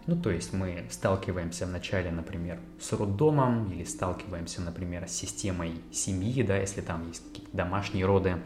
Ну, 0.06 0.20
то 0.20 0.30
есть 0.30 0.52
мы 0.52 0.86
сталкиваемся 0.90 1.66
вначале, 1.66 2.10
например, 2.10 2.58
с 2.80 2.92
роддомом 2.92 3.70
или 3.70 3.84
сталкиваемся, 3.84 4.62
например, 4.62 5.06
с 5.06 5.12
системой 5.12 5.80
семьи, 5.92 6.42
да, 6.42 6.56
если 6.56 6.80
там 6.80 7.06
есть 7.08 7.28
какие-то 7.28 7.56
домашние 7.56 8.04
роды, 8.06 8.36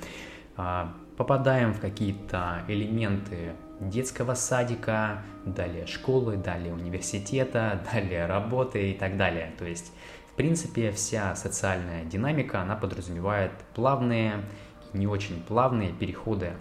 а, 0.56 0.94
попадаем 1.16 1.72
в 1.72 1.80
какие-то 1.80 2.64
элементы 2.68 3.54
детского 3.80 4.34
садика, 4.34 5.22
далее 5.44 5.86
школы, 5.86 6.36
далее 6.36 6.72
университета, 6.72 7.80
далее 7.92 8.26
работы 8.26 8.90
и 8.90 8.94
так 8.94 9.16
далее. 9.16 9.52
То 9.58 9.64
есть, 9.64 9.92
в 10.30 10.34
принципе, 10.34 10.90
вся 10.92 11.34
социальная 11.36 12.04
динамика, 12.04 12.60
она 12.60 12.76
подразумевает 12.76 13.52
плавные 13.74 14.42
не 14.92 15.06
очень 15.06 15.42
плавные 15.42 15.92
переходы 15.92 16.52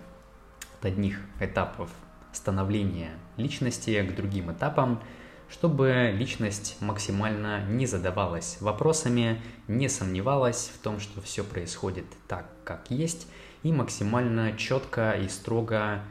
от 0.79 0.85
одних 0.85 1.19
этапов 1.39 1.89
становления 2.33 3.11
личности 3.37 4.01
к 4.01 4.15
другим 4.15 4.51
этапам, 4.51 5.01
чтобы 5.49 6.11
личность 6.13 6.77
максимально 6.81 7.65
не 7.65 7.85
задавалась 7.85 8.57
вопросами, 8.59 9.41
не 9.67 9.87
сомневалась 9.89 10.71
в 10.73 10.81
том, 10.81 10.99
что 10.99 11.21
все 11.21 11.43
происходит 11.43 12.05
так, 12.27 12.45
как 12.63 12.89
есть, 12.89 13.27
и 13.65 13.71
максимально 13.71 14.55
четко 14.55 15.13
и 15.13 15.27
строго 15.27 16.03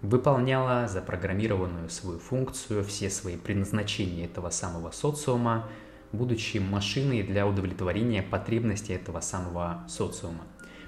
выполняла 0.00 0.88
запрограммированную 0.88 1.90
свою 1.90 2.18
функцию, 2.18 2.82
все 2.84 3.10
свои 3.10 3.36
предназначения 3.36 4.24
этого 4.24 4.48
самого 4.48 4.90
социума, 4.90 5.68
будучи 6.12 6.56
машиной 6.56 7.22
для 7.22 7.46
удовлетворения 7.46 8.22
потребностей 8.22 8.94
этого 8.94 9.20
самого 9.20 9.84
социума. 9.90 10.46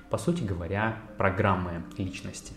По 0.08 0.16
сути 0.16 0.42
говоря, 0.42 0.96
программы 1.18 1.84
личности 1.98 2.54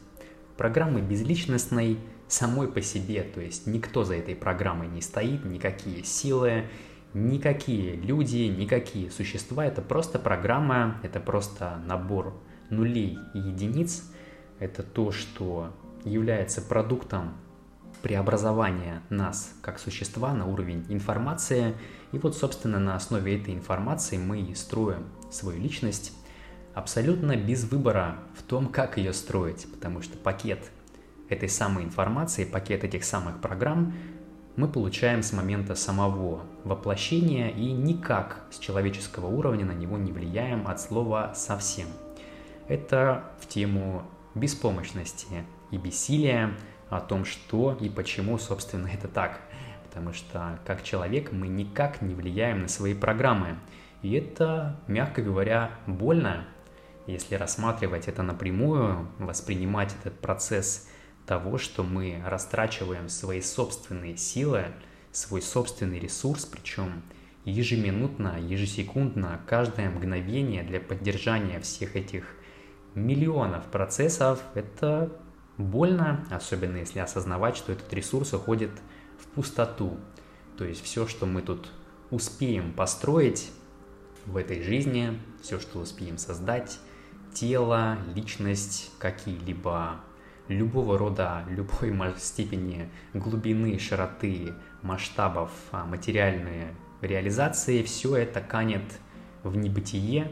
программы 0.56 1.02
безличностной 1.02 2.00
самой 2.30 2.70
по 2.70 2.82
себе, 2.82 3.22
то 3.22 3.42
есть 3.42 3.68
никто 3.68 4.06
за 4.06 4.16
этой 4.16 4.34
программой 4.34 4.88
не 4.88 5.02
стоит, 5.02 5.44
никакие 5.44 6.06
силы, 6.06 6.70
никакие 7.14 7.98
люди, 7.98 8.44
никакие 8.48 9.12
существа, 9.12 9.66
это 9.66 9.82
просто 9.82 10.20
программа, 10.20 11.02
это 11.04 11.20
просто 11.20 11.82
набор 11.86 12.34
нулей 12.70 13.18
и 13.34 13.40
единиц, 13.40 14.04
это 14.60 14.84
то, 14.84 15.12
что 15.12 15.72
является 16.04 16.62
продуктом 16.62 17.34
преобразования 18.02 19.02
нас 19.10 19.54
как 19.62 19.80
существа 19.80 20.34
на 20.34 20.46
уровень 20.46 20.86
информации. 20.90 21.74
И 22.12 22.20
вот, 22.20 22.38
собственно, 22.38 22.80
на 22.80 22.96
основе 22.96 23.40
этой 23.40 23.54
информации 23.54 24.18
мы 24.18 24.42
и 24.42 24.54
строим 24.54 25.06
свою 25.32 25.60
личность, 25.60 26.14
абсолютно 26.74 27.36
без 27.36 27.64
выбора 27.64 28.18
в 28.38 28.44
том, 28.44 28.68
как 28.68 28.98
ее 28.98 29.14
строить, 29.14 29.66
потому 29.74 30.02
что 30.02 30.18
пакет 30.18 30.60
этой 31.30 31.50
самой 31.50 31.84
информации, 31.84 32.46
пакет 32.46 32.84
этих 32.84 33.04
самых 33.04 33.42
программ 33.42 33.94
мы 34.56 34.68
получаем 34.68 35.22
с 35.22 35.34
момента 35.34 35.76
самого 35.76 36.44
воплощения 36.64 37.50
и 37.50 37.72
никак 37.72 38.46
с 38.52 38.60
человеческого 38.60 39.28
уровня 39.28 39.66
на 39.66 39.74
него 39.74 39.98
не 39.98 40.12
влияем 40.12 40.68
от 40.68 40.80
слова 40.80 41.34
«совсем». 41.36 41.88
Это 42.68 43.32
в 43.40 43.48
тему 43.48 44.04
беспомощности 44.34 45.46
и 45.72 45.78
бессилия, 45.78 46.54
о 46.90 47.00
том, 47.00 47.26
что 47.26 47.78
и 47.80 47.90
почему, 47.90 48.38
собственно, 48.38 48.88
это 48.88 49.08
так. 49.08 49.42
Потому 49.84 50.14
что 50.14 50.60
как 50.66 50.84
человек 50.84 51.32
мы 51.32 51.48
никак 51.48 52.02
не 52.02 52.14
влияем 52.14 52.62
на 52.62 52.68
свои 52.68 52.94
программы. 52.94 53.58
И 54.02 54.14
это, 54.14 54.80
мягко 54.88 55.22
говоря, 55.22 55.72
больно, 55.88 56.46
если 57.08 57.36
рассматривать 57.36 58.08
это 58.08 58.24
напрямую, 58.24 59.08
воспринимать 59.20 59.96
этот 60.02 60.20
процесс 60.20 60.90
того, 61.26 61.58
что 61.58 61.84
мы 61.84 62.22
растрачиваем 62.26 63.10
свои 63.10 63.42
собственные 63.42 64.18
силы, 64.18 64.66
свой 65.12 65.42
собственный 65.42 66.00
ресурс, 66.00 66.46
причем 66.46 67.04
ежеминутно, 67.46 68.40
ежесекундно, 68.40 69.40
каждое 69.48 69.90
мгновение 69.90 70.64
для 70.64 70.80
поддержания 70.80 71.60
всех 71.60 71.96
этих 71.96 72.36
миллионов 72.96 73.66
процессов, 73.66 74.42
это 74.56 75.12
больно, 75.58 76.26
особенно 76.32 76.78
если 76.78 77.00
осознавать, 77.00 77.58
что 77.58 77.72
этот 77.72 77.94
ресурс 77.94 78.34
уходит 78.34 78.72
в 79.20 79.28
пустоту. 79.28 79.98
То 80.58 80.66
есть 80.66 80.84
все, 80.84 81.08
что 81.08 81.26
мы 81.26 81.42
тут 81.42 81.72
успеем 82.10 82.74
построить 82.74 83.52
в 84.26 84.38
этой 84.38 84.64
жизни, 84.64 85.20
все, 85.42 85.60
что 85.60 85.80
успеем 85.80 86.18
создать, 86.18 86.80
тело, 87.34 87.98
личность, 88.16 88.92
какие-либо 88.98 90.00
любого 90.48 90.98
рода, 90.98 91.44
любой 91.50 91.94
степени 92.18 92.90
глубины, 93.14 93.78
широты, 93.80 94.54
масштабов, 94.82 95.52
а, 95.72 95.86
материальные 95.86 96.74
реализации, 97.02 97.84
все 97.84 98.16
это 98.16 98.42
канет 98.42 99.00
в 99.44 99.56
небытие, 99.56 100.32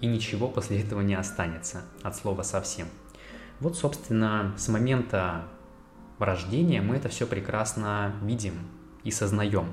и 0.00 0.06
ничего 0.06 0.48
после 0.48 0.80
этого 0.80 1.00
не 1.00 1.14
останется, 1.14 1.82
от 2.02 2.16
слова 2.16 2.42
совсем. 2.42 2.88
Вот, 3.60 3.76
собственно, 3.76 4.54
с 4.56 4.68
момента 4.68 5.44
рождения 6.18 6.80
мы 6.80 6.96
это 6.96 7.08
все 7.08 7.26
прекрасно 7.26 8.14
видим 8.22 8.54
и 9.04 9.10
сознаем. 9.10 9.72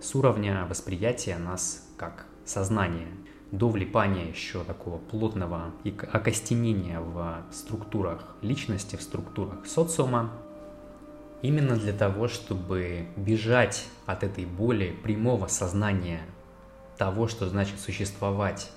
С 0.00 0.14
уровня 0.14 0.66
восприятия 0.68 1.36
нас 1.38 1.86
как 1.96 2.26
сознание 2.44 3.08
до 3.50 3.68
влипания 3.68 4.28
еще 4.28 4.62
такого 4.64 4.98
плотного 4.98 5.72
и 5.84 5.94
окостенения 6.12 7.00
в 7.00 7.44
структурах 7.50 8.36
личности, 8.42 8.96
в 8.96 9.02
структурах 9.02 9.66
социума, 9.66 10.32
именно 11.42 11.76
для 11.76 11.92
того, 11.92 12.28
чтобы 12.28 13.08
бежать 13.16 13.86
от 14.06 14.22
этой 14.22 14.44
боли 14.44 14.94
прямого 15.02 15.46
сознания 15.46 16.20
того, 16.98 17.28
что 17.28 17.48
значит 17.48 17.80
существовать 17.80 18.70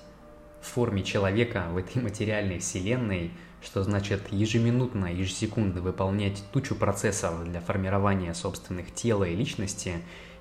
в 0.62 0.66
форме 0.66 1.02
человека 1.02 1.66
в 1.72 1.76
этой 1.76 2.00
материальной 2.00 2.60
вселенной, 2.60 3.32
что 3.62 3.82
значит 3.82 4.32
ежеминутно, 4.32 5.12
ежесекундно 5.12 5.82
выполнять 5.82 6.42
тучу 6.52 6.74
процессов 6.74 7.44
для 7.44 7.60
формирования 7.60 8.32
собственных 8.32 8.94
тела 8.94 9.24
и 9.24 9.34
личности 9.34 9.96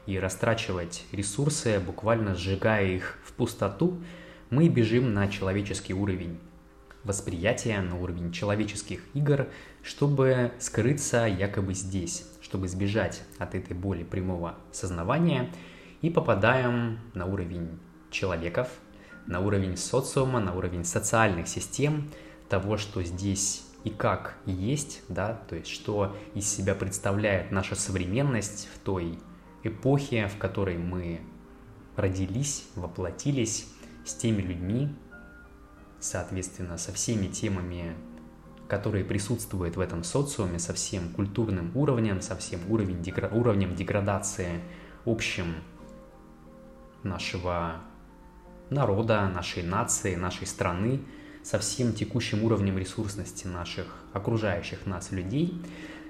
и 0.05 0.17
растрачивать 0.19 1.03
ресурсы, 1.11 1.79
буквально 1.79 2.35
сжигая 2.35 2.87
их 2.87 3.17
в 3.25 3.33
пустоту, 3.33 3.99
мы 4.49 4.67
бежим 4.69 5.13
на 5.13 5.27
человеческий 5.27 5.93
уровень 5.93 6.39
восприятия, 7.03 7.81
на 7.81 7.97
уровень 7.99 8.31
человеческих 8.31 9.01
игр, 9.13 9.47
чтобы 9.81 10.51
скрыться 10.59 11.25
якобы 11.25 11.73
здесь, 11.73 12.27
чтобы 12.41 12.67
сбежать 12.67 13.23
от 13.39 13.55
этой 13.55 13.75
боли 13.75 14.03
прямого 14.03 14.55
сознавания 14.71 15.51
и 16.01 16.09
попадаем 16.09 16.99
на 17.13 17.25
уровень 17.25 17.79
человеков, 18.11 18.69
на 19.31 19.39
уровень 19.39 19.77
социума, 19.77 20.39
на 20.39 20.53
уровень 20.53 20.85
социальных 20.85 21.47
систем, 21.47 22.11
того, 22.49 22.77
что 22.77 23.01
здесь 23.01 23.63
и 23.85 23.89
как 23.89 24.35
есть, 24.45 25.01
да, 25.07 25.41
то 25.49 25.55
есть 25.55 25.69
что 25.69 26.15
из 26.35 26.47
себя 26.47 26.75
представляет 26.75 27.49
наша 27.49 27.75
современность 27.75 28.67
в 28.75 28.79
той 28.79 29.17
эпохе, 29.63 30.27
в 30.27 30.37
которой 30.37 30.77
мы 30.77 31.21
родились, 31.95 32.65
воплотились, 32.75 33.67
с 34.05 34.13
теми 34.15 34.41
людьми, 34.41 34.89
соответственно, 35.99 36.77
со 36.77 36.91
всеми 36.91 37.27
темами, 37.27 37.95
которые 38.67 39.05
присутствуют 39.05 39.77
в 39.77 39.79
этом 39.79 40.03
социуме, 40.03 40.59
со 40.59 40.73
всем 40.73 41.09
культурным 41.09 41.71
уровнем, 41.75 42.21
со 42.21 42.35
всем 42.35 42.59
уровень, 42.69 43.03
уровнем 43.31 43.75
деградации 43.75 44.61
общим 45.05 45.55
нашего 47.03 47.81
народа, 48.71 49.29
нашей 49.29 49.61
нации, 49.61 50.15
нашей 50.15 50.47
страны, 50.47 51.01
со 51.43 51.59
всем 51.59 51.93
текущим 51.93 52.43
уровнем 52.43 52.79
ресурсности 52.79 53.45
наших 53.45 53.85
окружающих 54.13 54.87
нас 54.87 55.11
людей, 55.11 55.61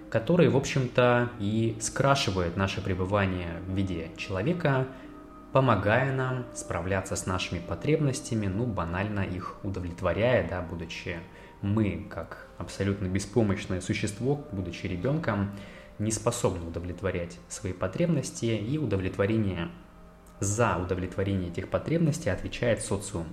которые, 0.10 0.50
в 0.50 0.56
общем-то, 0.56 1.30
и 1.40 1.78
скрашивают 1.82 2.56
наше 2.56 2.82
пребывание 2.82 3.62
в 3.68 3.74
виде 3.74 4.12
человека 4.16 4.88
помогая 5.52 6.14
нам 6.14 6.46
справляться 6.54 7.16
с 7.16 7.26
нашими 7.26 7.60
потребностями, 7.60 8.48
ну, 8.48 8.66
банально 8.66 9.22
их 9.22 9.58
удовлетворяя, 9.64 10.48
да, 10.48 10.62
будучи 10.62 11.20
мы, 11.62 12.08
как 12.10 12.48
абсолютно 12.58 13.08
беспомощное 13.08 13.82
существо, 13.82 14.46
будучи 14.52 14.86
ребенком, 14.88 15.52
не 16.00 16.12
способны 16.12 16.66
удовлетворять 16.66 17.38
свои 17.48 17.74
потребности, 17.74 18.46
и 18.46 18.78
удовлетворение 18.78 19.70
за 20.42 20.78
удовлетворение 20.78 21.50
этих 21.50 21.70
потребностей 21.70 22.30
отвечает 22.30 22.82
социум 22.82 23.28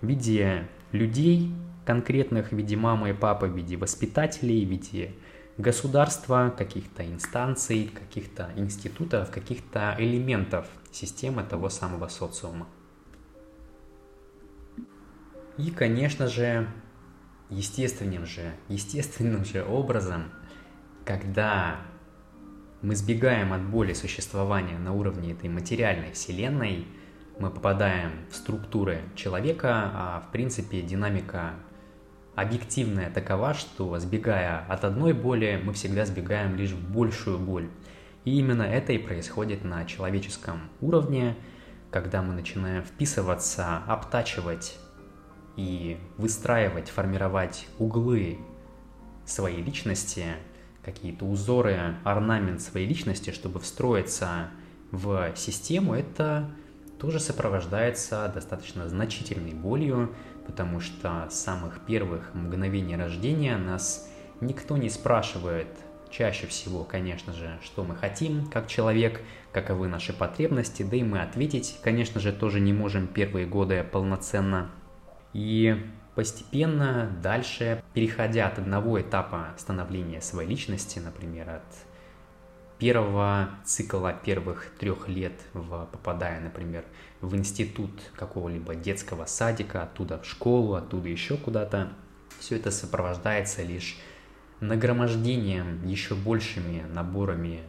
в 0.00 0.06
виде 0.06 0.68
людей 0.90 1.54
конкретных, 1.86 2.50
в 2.50 2.56
виде 2.56 2.76
мамы 2.76 3.10
и 3.10 3.12
папы, 3.14 3.46
в 3.46 3.56
виде 3.56 3.76
воспитателей, 3.76 4.66
в 4.66 4.68
виде 4.68 5.14
государства, 5.56 6.52
каких-то 6.56 7.06
инстанций, 7.06 7.90
каких-то 7.94 8.50
институтов, 8.56 9.30
каких-то 9.30 9.94
элементов 9.98 10.66
системы 10.90 11.44
того 11.44 11.68
самого 11.68 12.08
социума. 12.08 12.66
И, 15.58 15.70
конечно 15.70 16.26
же, 16.26 16.66
естественным 17.50 18.26
же, 18.26 18.52
естественным 18.68 19.44
же 19.44 19.64
образом, 19.64 20.24
когда 21.04 21.76
мы 22.82 22.96
сбегаем 22.96 23.52
от 23.52 23.62
боли 23.62 23.92
существования 23.92 24.76
на 24.76 24.92
уровне 24.92 25.32
этой 25.32 25.48
материальной 25.48 26.12
вселенной, 26.12 26.86
мы 27.38 27.50
попадаем 27.50 28.10
в 28.30 28.34
структуры 28.34 29.02
человека, 29.14 29.90
а 29.94 30.24
в 30.26 30.32
принципе 30.32 30.82
динамика 30.82 31.54
объективная 32.34 33.10
такова, 33.10 33.54
что 33.54 33.98
сбегая 33.98 34.64
от 34.68 34.84
одной 34.84 35.12
боли, 35.12 35.60
мы 35.62 35.72
всегда 35.72 36.04
сбегаем 36.04 36.56
лишь 36.56 36.70
в 36.70 36.92
большую 36.92 37.38
боль. 37.38 37.68
И 38.24 38.38
именно 38.38 38.62
это 38.62 38.92
и 38.92 38.98
происходит 38.98 39.64
на 39.64 39.84
человеческом 39.84 40.60
уровне, 40.80 41.36
когда 41.90 42.22
мы 42.22 42.34
начинаем 42.34 42.82
вписываться, 42.82 43.78
обтачивать 43.86 44.76
и 45.56 45.98
выстраивать, 46.16 46.88
формировать 46.88 47.66
углы 47.78 48.38
своей 49.24 49.62
личности, 49.62 50.26
какие-то 50.84 51.24
узоры, 51.24 51.96
орнамент 52.04 52.60
своей 52.60 52.86
личности, 52.86 53.30
чтобы 53.30 53.60
встроиться 53.60 54.50
в 54.90 55.32
систему, 55.36 55.94
это 55.94 56.50
тоже 56.98 57.18
сопровождается 57.18 58.30
достаточно 58.32 58.88
значительной 58.88 59.54
болью, 59.54 60.14
потому 60.46 60.80
что 60.80 61.28
с 61.30 61.34
самых 61.34 61.80
первых 61.86 62.34
мгновений 62.34 62.96
рождения 62.96 63.56
нас 63.56 64.08
никто 64.40 64.76
не 64.76 64.90
спрашивает, 64.90 65.68
чаще 66.10 66.46
всего, 66.46 66.84
конечно 66.84 67.32
же, 67.32 67.58
что 67.62 67.84
мы 67.84 67.96
хотим 67.96 68.46
как 68.46 68.68
человек, 68.68 69.22
каковы 69.52 69.88
наши 69.88 70.12
потребности, 70.12 70.82
да 70.82 70.96
и 70.96 71.02
мы 71.02 71.22
ответить, 71.22 71.78
конечно 71.82 72.20
же, 72.20 72.32
тоже 72.32 72.60
не 72.60 72.72
можем 72.72 73.06
первые 73.06 73.46
годы 73.46 73.82
полноценно. 73.90 74.70
И 75.32 75.76
постепенно 76.14 77.10
дальше, 77.22 77.82
переходя 77.94 78.46
от 78.46 78.58
одного 78.58 79.00
этапа 79.00 79.48
становления 79.56 80.20
своей 80.20 80.48
личности, 80.48 80.98
например, 80.98 81.50
от 81.50 81.62
первого 82.78 83.48
цикла 83.64 84.12
первых 84.12 84.66
трех 84.78 85.08
лет, 85.08 85.34
в, 85.52 85.86
попадая, 85.92 86.40
например, 86.40 86.84
в 87.20 87.36
институт 87.36 87.92
какого-либо 88.16 88.74
детского 88.74 89.26
садика, 89.26 89.84
оттуда 89.84 90.18
в 90.18 90.26
школу, 90.26 90.74
оттуда 90.74 91.08
еще 91.08 91.36
куда-то, 91.36 91.92
все 92.40 92.56
это 92.56 92.70
сопровождается 92.70 93.62
лишь 93.62 93.96
нагромождением 94.60 95.86
еще 95.86 96.14
большими 96.14 96.82
наборами 96.92 97.60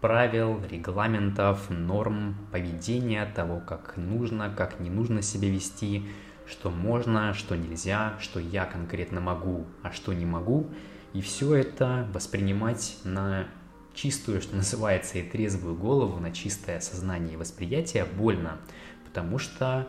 правил, 0.00 0.60
регламентов, 0.70 1.68
норм 1.68 2.36
поведения, 2.52 3.26
того, 3.34 3.60
как 3.60 3.96
нужно, 3.96 4.52
как 4.54 4.80
не 4.80 4.88
нужно 4.90 5.22
себя 5.22 5.50
вести, 5.50 6.08
что 6.48 6.70
можно, 6.70 7.34
что 7.34 7.56
нельзя, 7.56 8.14
что 8.20 8.40
я 8.40 8.64
конкретно 8.64 9.20
могу, 9.20 9.66
а 9.82 9.92
что 9.92 10.12
не 10.12 10.24
могу. 10.24 10.68
И 11.12 11.20
все 11.20 11.54
это 11.54 12.08
воспринимать 12.12 12.98
на 13.04 13.48
чистую, 13.94 14.40
что 14.42 14.54
называется, 14.54 15.18
и 15.18 15.22
трезвую 15.22 15.74
голову, 15.74 16.20
на 16.20 16.30
чистое 16.30 16.80
сознание 16.80 17.34
и 17.34 17.36
восприятие 17.36 18.04
больно, 18.04 18.58
потому 19.06 19.38
что, 19.38 19.88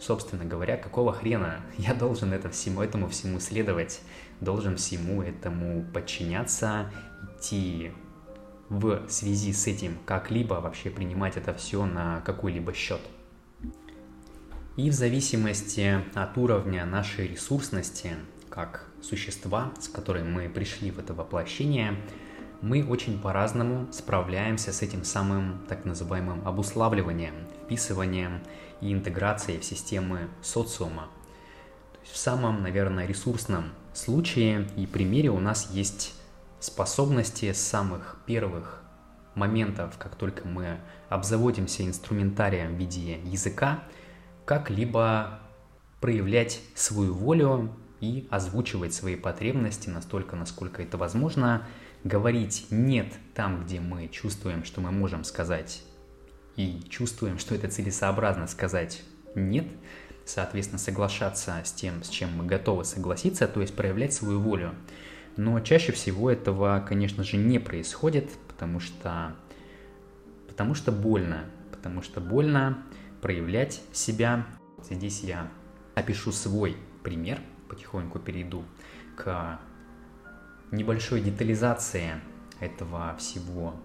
собственно 0.00 0.44
говоря, 0.44 0.76
какого 0.76 1.12
хрена 1.12 1.60
я 1.78 1.94
должен 1.94 2.32
это 2.32 2.50
всему, 2.50 2.82
этому 2.82 3.08
всему 3.08 3.38
следовать, 3.40 4.00
должен 4.40 4.76
всему 4.76 5.22
этому 5.22 5.84
подчиняться, 5.92 6.90
идти 7.38 7.92
в 8.68 9.08
связи 9.08 9.52
с 9.52 9.66
этим 9.66 9.98
как-либо 10.04 10.54
вообще 10.54 10.90
принимать 10.90 11.36
это 11.36 11.54
все 11.54 11.86
на 11.86 12.20
какой-либо 12.22 12.72
счет. 12.72 13.00
И 14.76 14.90
в 14.90 14.92
зависимости 14.92 16.00
от 16.14 16.36
уровня 16.36 16.84
нашей 16.84 17.28
ресурсности, 17.28 18.16
как 18.50 18.88
существа, 19.00 19.72
с 19.78 19.86
которыми 19.86 20.28
мы 20.28 20.48
пришли 20.48 20.90
в 20.90 20.98
это 20.98 21.14
воплощение, 21.14 21.96
мы 22.60 22.84
очень 22.84 23.20
по-разному 23.20 23.86
справляемся 23.92 24.72
с 24.72 24.82
этим 24.82 25.04
самым 25.04 25.64
так 25.68 25.84
называемым 25.84 26.44
обуславливанием, 26.44 27.34
вписыванием 27.62 28.40
и 28.80 28.92
интеграцией 28.92 29.60
в 29.60 29.64
системы 29.64 30.28
социума. 30.42 31.06
В 32.02 32.16
самом, 32.16 32.60
наверное, 32.60 33.06
ресурсном 33.06 33.66
случае 33.92 34.68
и 34.76 34.86
примере 34.86 35.30
у 35.30 35.38
нас 35.38 35.70
есть 35.70 36.14
способности 36.58 37.52
с 37.52 37.60
самых 37.60 38.16
первых 38.26 38.82
моментов, 39.36 39.94
как 39.98 40.16
только 40.16 40.48
мы 40.48 40.80
обзаводимся 41.10 41.86
инструментарием 41.86 42.74
в 42.74 42.78
виде 42.78 43.20
языка, 43.20 43.84
как-либо 44.44 45.40
проявлять 46.00 46.60
свою 46.74 47.14
волю 47.14 47.74
и 48.00 48.26
озвучивать 48.30 48.92
свои 48.92 49.16
потребности 49.16 49.88
настолько, 49.88 50.36
насколько 50.36 50.82
это 50.82 50.98
возможно, 50.98 51.66
говорить 52.04 52.66
«нет» 52.70 53.06
там, 53.34 53.64
где 53.64 53.80
мы 53.80 54.08
чувствуем, 54.08 54.64
что 54.64 54.80
мы 54.80 54.90
можем 54.90 55.24
сказать, 55.24 55.82
и 56.56 56.82
чувствуем, 56.88 57.38
что 57.38 57.54
это 57.54 57.68
целесообразно 57.68 58.46
сказать 58.46 59.02
«нет», 59.34 59.66
соответственно, 60.26 60.78
соглашаться 60.78 61.56
с 61.64 61.72
тем, 61.72 62.02
с 62.02 62.08
чем 62.08 62.36
мы 62.36 62.46
готовы 62.46 62.84
согласиться, 62.84 63.48
то 63.48 63.60
есть 63.60 63.74
проявлять 63.74 64.12
свою 64.12 64.40
волю. 64.40 64.74
Но 65.36 65.58
чаще 65.60 65.92
всего 65.92 66.30
этого, 66.30 66.84
конечно 66.86 67.24
же, 67.24 67.36
не 67.36 67.58
происходит, 67.58 68.30
потому 68.48 68.80
что, 68.80 69.34
потому 70.48 70.74
что 70.74 70.92
больно, 70.92 71.44
потому 71.72 72.02
что 72.02 72.20
больно 72.20 72.84
проявлять 73.24 73.80
себя. 73.90 74.44
Здесь 74.82 75.22
я 75.22 75.48
опишу 75.94 76.30
свой 76.30 76.76
пример, 77.02 77.40
потихоньку 77.70 78.18
перейду 78.18 78.64
к 79.16 79.58
небольшой 80.70 81.22
детализации 81.22 82.20
этого 82.60 83.16
всего 83.16 83.76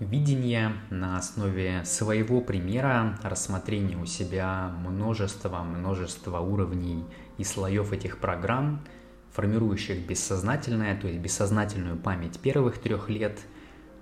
видения 0.00 0.72
на 0.90 1.16
основе 1.16 1.84
своего 1.84 2.40
примера, 2.40 3.20
рассмотрения 3.22 3.96
у 3.96 4.04
себя 4.04 4.74
множества, 4.80 5.62
множества 5.62 6.40
уровней 6.40 7.04
и 7.38 7.44
слоев 7.44 7.92
этих 7.92 8.18
программ, 8.18 8.84
формирующих 9.30 10.04
бессознательное, 10.04 11.00
то 11.00 11.06
есть 11.06 11.20
бессознательную 11.20 11.96
память 11.96 12.40
первых 12.40 12.78
трех 12.78 13.08
лет, 13.08 13.38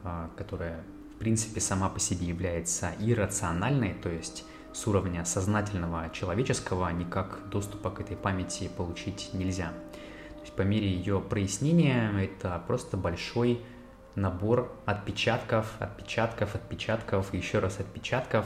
а, 0.02 0.30
которая 0.38 0.82
принципе 1.24 1.58
сама 1.58 1.88
по 1.88 1.98
себе 1.98 2.26
является 2.26 2.92
иррациональной, 3.00 3.94
то 3.94 4.10
есть 4.10 4.44
с 4.74 4.86
уровня 4.86 5.24
сознательного 5.24 6.10
человеческого 6.10 6.90
никак 6.90 7.48
доступа 7.48 7.90
к 7.90 8.00
этой 8.00 8.14
памяти 8.14 8.70
получить 8.76 9.30
нельзя. 9.32 9.68
То 10.34 10.40
есть 10.42 10.52
по 10.52 10.60
мере 10.60 10.86
ее 10.86 11.22
прояснения 11.22 12.12
это 12.18 12.62
просто 12.66 12.98
большой 12.98 13.62
набор 14.16 14.70
отпечатков, 14.84 15.72
отпечатков, 15.78 16.56
отпечатков, 16.56 17.32
еще 17.32 17.58
раз 17.60 17.80
отпечатков 17.80 18.44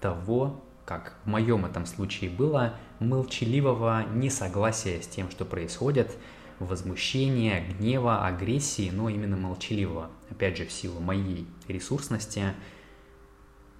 того, 0.00 0.62
как 0.84 1.14
в 1.24 1.28
моем 1.28 1.66
этом 1.66 1.84
случае 1.84 2.30
было, 2.30 2.74
молчаливого 3.00 4.04
несогласия 4.14 5.02
с 5.02 5.08
тем, 5.08 5.32
что 5.32 5.44
происходит, 5.44 6.16
возмущения, 6.60 7.64
гнева, 7.66 8.26
агрессии, 8.26 8.90
но 8.92 9.08
именно 9.08 9.36
молчаливого. 9.36 10.10
Опять 10.30 10.58
же, 10.58 10.66
в 10.66 10.72
силу 10.72 11.00
моей 11.00 11.48
ресурсности 11.66 12.54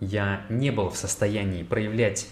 я 0.00 0.46
не 0.48 0.70
был 0.70 0.88
в 0.88 0.96
состоянии 0.96 1.62
проявлять 1.62 2.28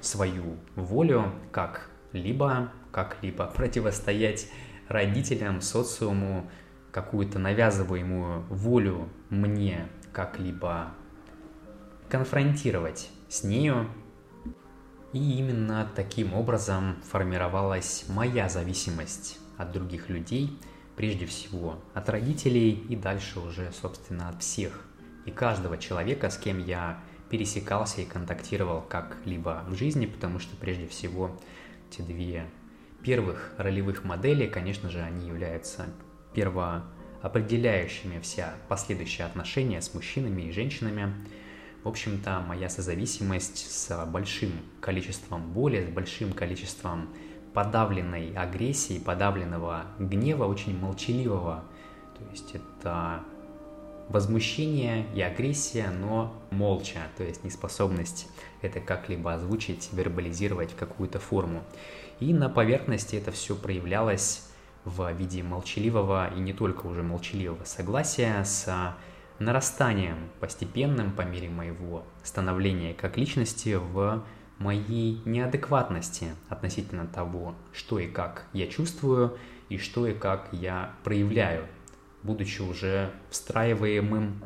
свою 0.00 0.56
волю 0.74 1.32
как-либо, 1.52 2.72
как-либо 2.90 3.46
противостоять 3.46 4.48
родителям, 4.88 5.60
социуму, 5.60 6.50
какую-то 6.90 7.38
навязываемую 7.38 8.42
волю 8.48 9.08
мне 9.28 9.86
как-либо 10.12 10.92
конфронтировать 12.08 13.08
с 13.28 13.44
нею. 13.44 13.88
И 15.12 15.38
именно 15.38 15.88
таким 15.94 16.34
образом 16.34 16.96
формировалась 17.08 18.04
моя 18.08 18.48
зависимость 18.48 19.38
от 19.60 19.72
других 19.72 20.08
людей, 20.08 20.58
прежде 20.96 21.26
всего 21.26 21.78
от 21.94 22.08
родителей 22.08 22.70
и 22.70 22.96
дальше 22.96 23.40
уже, 23.40 23.72
собственно, 23.72 24.28
от 24.28 24.42
всех 24.42 24.84
и 25.26 25.30
каждого 25.30 25.76
человека, 25.78 26.30
с 26.30 26.38
кем 26.38 26.58
я 26.64 27.00
пересекался 27.28 28.00
и 28.00 28.04
контактировал 28.04 28.82
как-либо 28.82 29.64
в 29.68 29.74
жизни, 29.74 30.06
потому 30.06 30.38
что 30.38 30.56
прежде 30.56 30.86
всего 30.88 31.38
те 31.90 32.02
две 32.02 32.46
первых 33.02 33.52
ролевых 33.56 34.04
модели, 34.04 34.46
конечно 34.46 34.90
же, 34.90 35.00
они 35.00 35.28
являются 35.28 35.86
первоопределяющими 36.34 38.20
вся 38.20 38.54
последующие 38.68 39.26
отношения 39.26 39.80
с 39.80 39.94
мужчинами 39.94 40.42
и 40.42 40.52
женщинами. 40.52 41.14
В 41.82 41.88
общем-то, 41.88 42.44
моя 42.46 42.68
созависимость 42.68 43.70
с 43.70 44.06
большим 44.06 44.52
количеством 44.80 45.52
боли, 45.52 45.86
с 45.86 45.88
большим 45.88 46.32
количеством 46.32 47.08
подавленной 47.54 48.32
агрессии, 48.34 48.98
подавленного 48.98 49.86
гнева, 49.98 50.44
очень 50.44 50.78
молчаливого. 50.78 51.64
То 52.18 52.24
есть 52.30 52.54
это 52.54 53.20
возмущение 54.08 55.06
и 55.14 55.20
агрессия, 55.20 55.90
но 55.90 56.34
молча, 56.50 56.98
то 57.16 57.22
есть 57.22 57.44
неспособность 57.44 58.28
это 58.60 58.80
как-либо 58.80 59.32
озвучить, 59.32 59.88
вербализировать 59.92 60.72
в 60.72 60.76
какую-то 60.76 61.18
форму. 61.18 61.62
И 62.18 62.34
на 62.34 62.48
поверхности 62.48 63.16
это 63.16 63.30
все 63.30 63.54
проявлялось 63.54 64.50
в 64.84 65.10
виде 65.12 65.42
молчаливого 65.42 66.32
и 66.34 66.40
не 66.40 66.52
только 66.52 66.86
уже 66.86 67.02
молчаливого 67.02 67.64
согласия 67.64 68.42
с 68.44 68.94
нарастанием 69.38 70.30
постепенным 70.40 71.12
по 71.12 71.22
мере 71.22 71.48
моего 71.48 72.04
становления 72.22 72.94
как 72.94 73.16
личности 73.16 73.74
в 73.74 74.22
моей 74.60 75.20
неадекватности 75.24 76.36
относительно 76.48 77.08
того, 77.08 77.56
что 77.72 77.98
и 77.98 78.06
как 78.06 78.44
я 78.52 78.68
чувствую 78.68 79.36
и 79.68 79.78
что 79.78 80.06
и 80.06 80.14
как 80.14 80.48
я 80.52 80.94
проявляю 81.02 81.66
будучи 82.22 82.60
уже 82.60 83.10
встраиваемым 83.30 84.42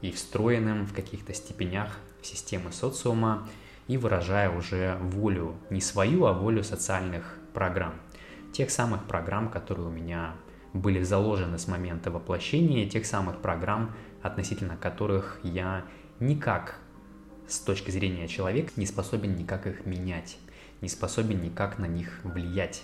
и 0.00 0.10
встроенным 0.10 0.86
в 0.86 0.94
каких-то 0.94 1.34
степенях 1.34 1.98
в 2.22 2.26
системы 2.26 2.72
социума 2.72 3.48
и 3.86 3.96
выражая 3.96 4.50
уже 4.50 4.96
волю 5.00 5.56
не 5.70 5.80
свою, 5.80 6.26
а 6.26 6.32
волю 6.32 6.62
социальных 6.62 7.38
программ. 7.54 7.94
Тех 8.52 8.70
самых 8.70 9.04
программ, 9.04 9.50
которые 9.50 9.86
у 9.86 9.90
меня 9.90 10.34
были 10.72 11.02
заложены 11.02 11.58
с 11.58 11.66
момента 11.66 12.10
воплощения, 12.10 12.88
тех 12.88 13.06
самых 13.06 13.38
программ, 13.38 13.94
относительно 14.22 14.76
которых 14.76 15.40
я 15.42 15.84
никак 16.20 16.78
с 17.48 17.58
точки 17.60 17.90
зрения 17.90 18.28
человека 18.28 18.72
не 18.76 18.86
способен 18.86 19.34
никак 19.36 19.66
их 19.66 19.86
менять, 19.86 20.38
не 20.80 20.88
способен 20.88 21.40
никак 21.40 21.78
на 21.78 21.86
них 21.86 22.20
влиять 22.22 22.82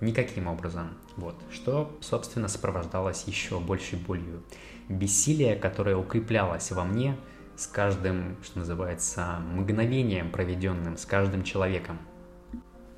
никаким 0.00 0.48
образом. 0.48 0.90
Вот, 1.16 1.36
что, 1.50 1.96
собственно, 2.00 2.48
сопровождалось 2.48 3.24
еще 3.24 3.60
большей 3.60 3.98
болью. 3.98 4.42
Бессилие, 4.88 5.56
которое 5.56 5.96
укреплялось 5.96 6.70
во 6.72 6.84
мне 6.84 7.16
с 7.56 7.66
каждым, 7.66 8.36
что 8.42 8.58
называется, 8.58 9.38
мгновением, 9.54 10.30
проведенным 10.30 10.96
с 10.96 11.06
каждым 11.06 11.44
человеком. 11.44 11.98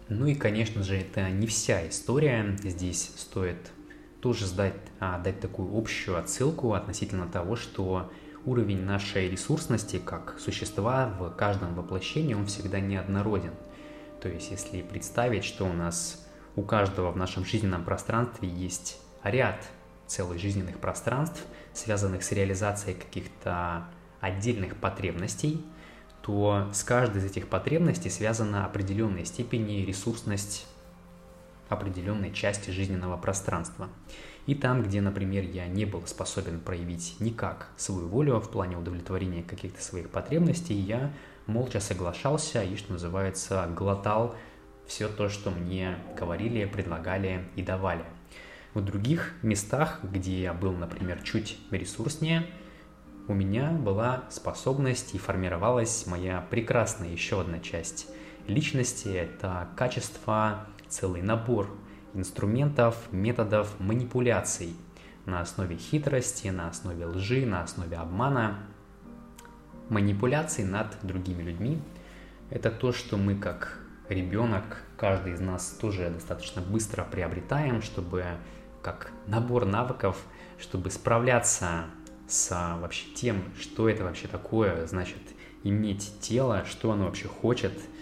Ну 0.09 0.27
и, 0.27 0.35
конечно 0.35 0.83
же, 0.83 0.97
это 0.97 1.31
не 1.31 1.47
вся 1.47 1.89
история. 1.89 2.57
Здесь 2.63 3.13
стоит 3.17 3.71
тоже 4.21 4.47
сдать, 4.47 4.75
а, 5.01 5.19
дать 5.19 5.41
такую 5.41 5.77
общую 5.77 6.19
отсылку 6.19 6.73
относительно 6.73 7.27
того, 7.27 7.57
что 7.57 8.11
уровень 8.47 8.85
нашей 8.85 9.29
ресурсности 9.29 9.99
как 9.99 10.37
существа 10.39 11.13
в 11.19 11.31
каждом 11.31 11.75
воплощении, 11.75 12.35
он 12.35 12.47
всегда 12.47 12.81
неоднороден. 12.81 13.53
То 14.21 14.29
есть, 14.29 14.51
если 14.51 14.83
представить, 14.83 15.45
что 15.45 15.65
у 15.65 15.73
нас 15.73 16.27
у 16.57 16.63
каждого 16.63 17.11
в 17.11 17.17
нашем 17.17 17.45
жизненном 17.45 17.85
пространстве 17.85 18.49
есть 18.49 19.01
ряд 19.23 19.67
целых 20.07 20.39
жизненных 20.39 20.79
пространств, 20.79 21.43
связанных 21.73 22.23
с 22.23 22.33
реализацией 22.33 22.95
каких-то 22.95 23.87
отдельных 24.21 24.77
потребностей, 24.77 25.65
то 26.23 26.71
с 26.73 26.85
каждой 26.85 27.19
из 27.19 27.25
этих 27.27 27.49
потребностей 27.49 28.09
связана 28.09 28.65
определенной 28.65 29.27
степени 29.27 29.85
ресурсность 29.85 30.67
определенной 31.69 32.33
части 32.33 32.71
жизненного 32.71 33.17
пространства. 33.17 33.89
И 34.47 34.55
там, 34.55 34.83
где, 34.83 35.01
например, 35.01 35.45
я 35.45 35.67
не 35.67 35.87
был 35.87 36.07
способен 36.07 36.61
проявить 36.61 37.17
никак 37.19 37.69
свою 37.77 38.09
волю 38.09 38.41
в 38.41 38.51
плане 38.51 38.77
удовлетворения 38.77 39.43
каких-то 39.43 39.83
своих 39.83 40.11
потребностей, 40.11 40.75
я 40.75 41.13
молча 41.47 41.81
соглашался 41.81 42.63
и, 42.63 42.77
что 42.77 42.93
называется, 42.93 43.67
глотал 43.75 44.35
все 44.87 45.09
то, 45.09 45.29
что 45.31 45.51
мне 45.51 45.97
говорили, 46.19 46.67
предлагали 46.67 47.49
и 47.57 47.63
давали. 47.63 48.05
В 48.75 48.83
других 48.83 49.33
местах, 49.43 50.01
где 50.03 50.43
я 50.43 50.53
был, 50.53 50.73
например, 50.73 51.23
чуть 51.23 51.59
ресурснее, 51.71 52.47
у 53.29 53.33
меня 53.33 53.71
была 53.71 54.25
способность 54.29 55.15
и 55.15 55.19
формировалась 55.19 56.07
моя 56.07 56.47
прекрасная 56.51 57.09
еще 57.09 57.41
одна 57.41 57.61
часть 57.61 58.09
личности. 58.47 59.09
Это 59.09 59.69
качество 59.77 60.67
целый 60.89 61.23
набор 61.23 61.75
инструментов, 62.15 62.97
методов 63.13 63.79
манипуляций 63.79 64.77
на 65.27 65.41
основе 65.41 65.77
хитрости, 65.77 66.49
на 66.49 66.69
основе 66.69 67.07
лжи, 67.07 67.47
на 67.47 67.63
основе 67.63 67.97
обмана. 67.97 68.59
Манипуляции 69.89 70.63
над 70.63 70.97
другими 71.03 71.43
людьми– 71.43 71.81
это 72.51 72.71
то, 72.71 72.93
что 72.93 73.17
мы 73.17 73.35
как 73.35 73.79
ребенок, 74.09 74.83
каждый 74.97 75.33
из 75.33 75.41
нас 75.41 75.77
тоже 75.81 76.11
достаточно 76.11 76.63
быстро 76.63 77.05
приобретаем, 77.05 77.83
чтобы 77.83 78.25
как 78.83 79.13
набор 79.27 79.65
навыков, 79.65 80.17
чтобы 80.59 80.91
справляться 80.91 81.87
с 82.29 82.51
вообще 82.81 83.07
тем, 83.15 83.43
что 83.59 83.89
это 83.89 84.05
вообще 84.05 84.29
такое, 84.29 84.87
значит, 84.87 85.19
иметь 85.63 86.21
тело, 86.21 86.65
что 86.67 86.93
оно 86.93 87.07
вообще 87.07 87.29
хочет, 87.29 87.73
а, 87.73 87.94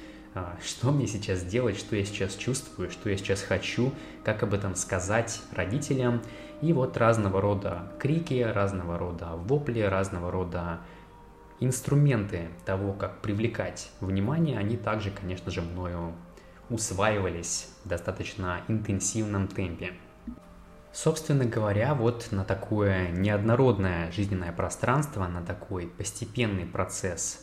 что 0.62 0.90
мне 0.90 1.07
сейчас 1.07 1.42
делать, 1.42 1.79
что 1.79 1.97
я 1.97 2.05
сейчас 2.05 2.35
чувствую, 2.35 2.90
что 2.90 3.11
я 3.11 3.16
сейчас 3.16 3.42
хочу, 3.42 3.92
как 4.25 4.42
об 4.42 4.55
этом 4.55 4.75
сказать 4.75 5.42
родителям. 5.53 6.23
И 6.61 6.73
вот 6.73 6.97
разного 6.97 7.40
рода 7.40 7.92
крики, 7.99 8.40
разного 8.40 8.99
рода 8.99 9.31
вопли, 9.35 9.81
разного 9.81 10.31
рода 10.31 10.81
инструменты 11.61 12.49
того, 12.64 12.92
как 12.92 13.21
привлекать 13.21 13.90
внимание, 14.01 14.59
они 14.59 14.77
также, 14.77 15.11
конечно 15.11 15.51
же, 15.51 15.61
мною 15.61 16.14
усваивались 16.71 17.68
в 17.85 17.88
достаточно 17.88 18.62
интенсивном 18.68 19.49
темпе. 19.49 19.92
Собственно 20.92 21.45
говоря, 21.45 21.95
вот 21.95 22.29
на 22.33 22.45
такое 22.45 23.09
неоднородное 23.11 24.12
жизненное 24.12 24.53
пространство, 24.53 25.27
на 25.27 25.42
такой 25.42 25.87
постепенный 25.87 26.66
процесс 26.66 27.41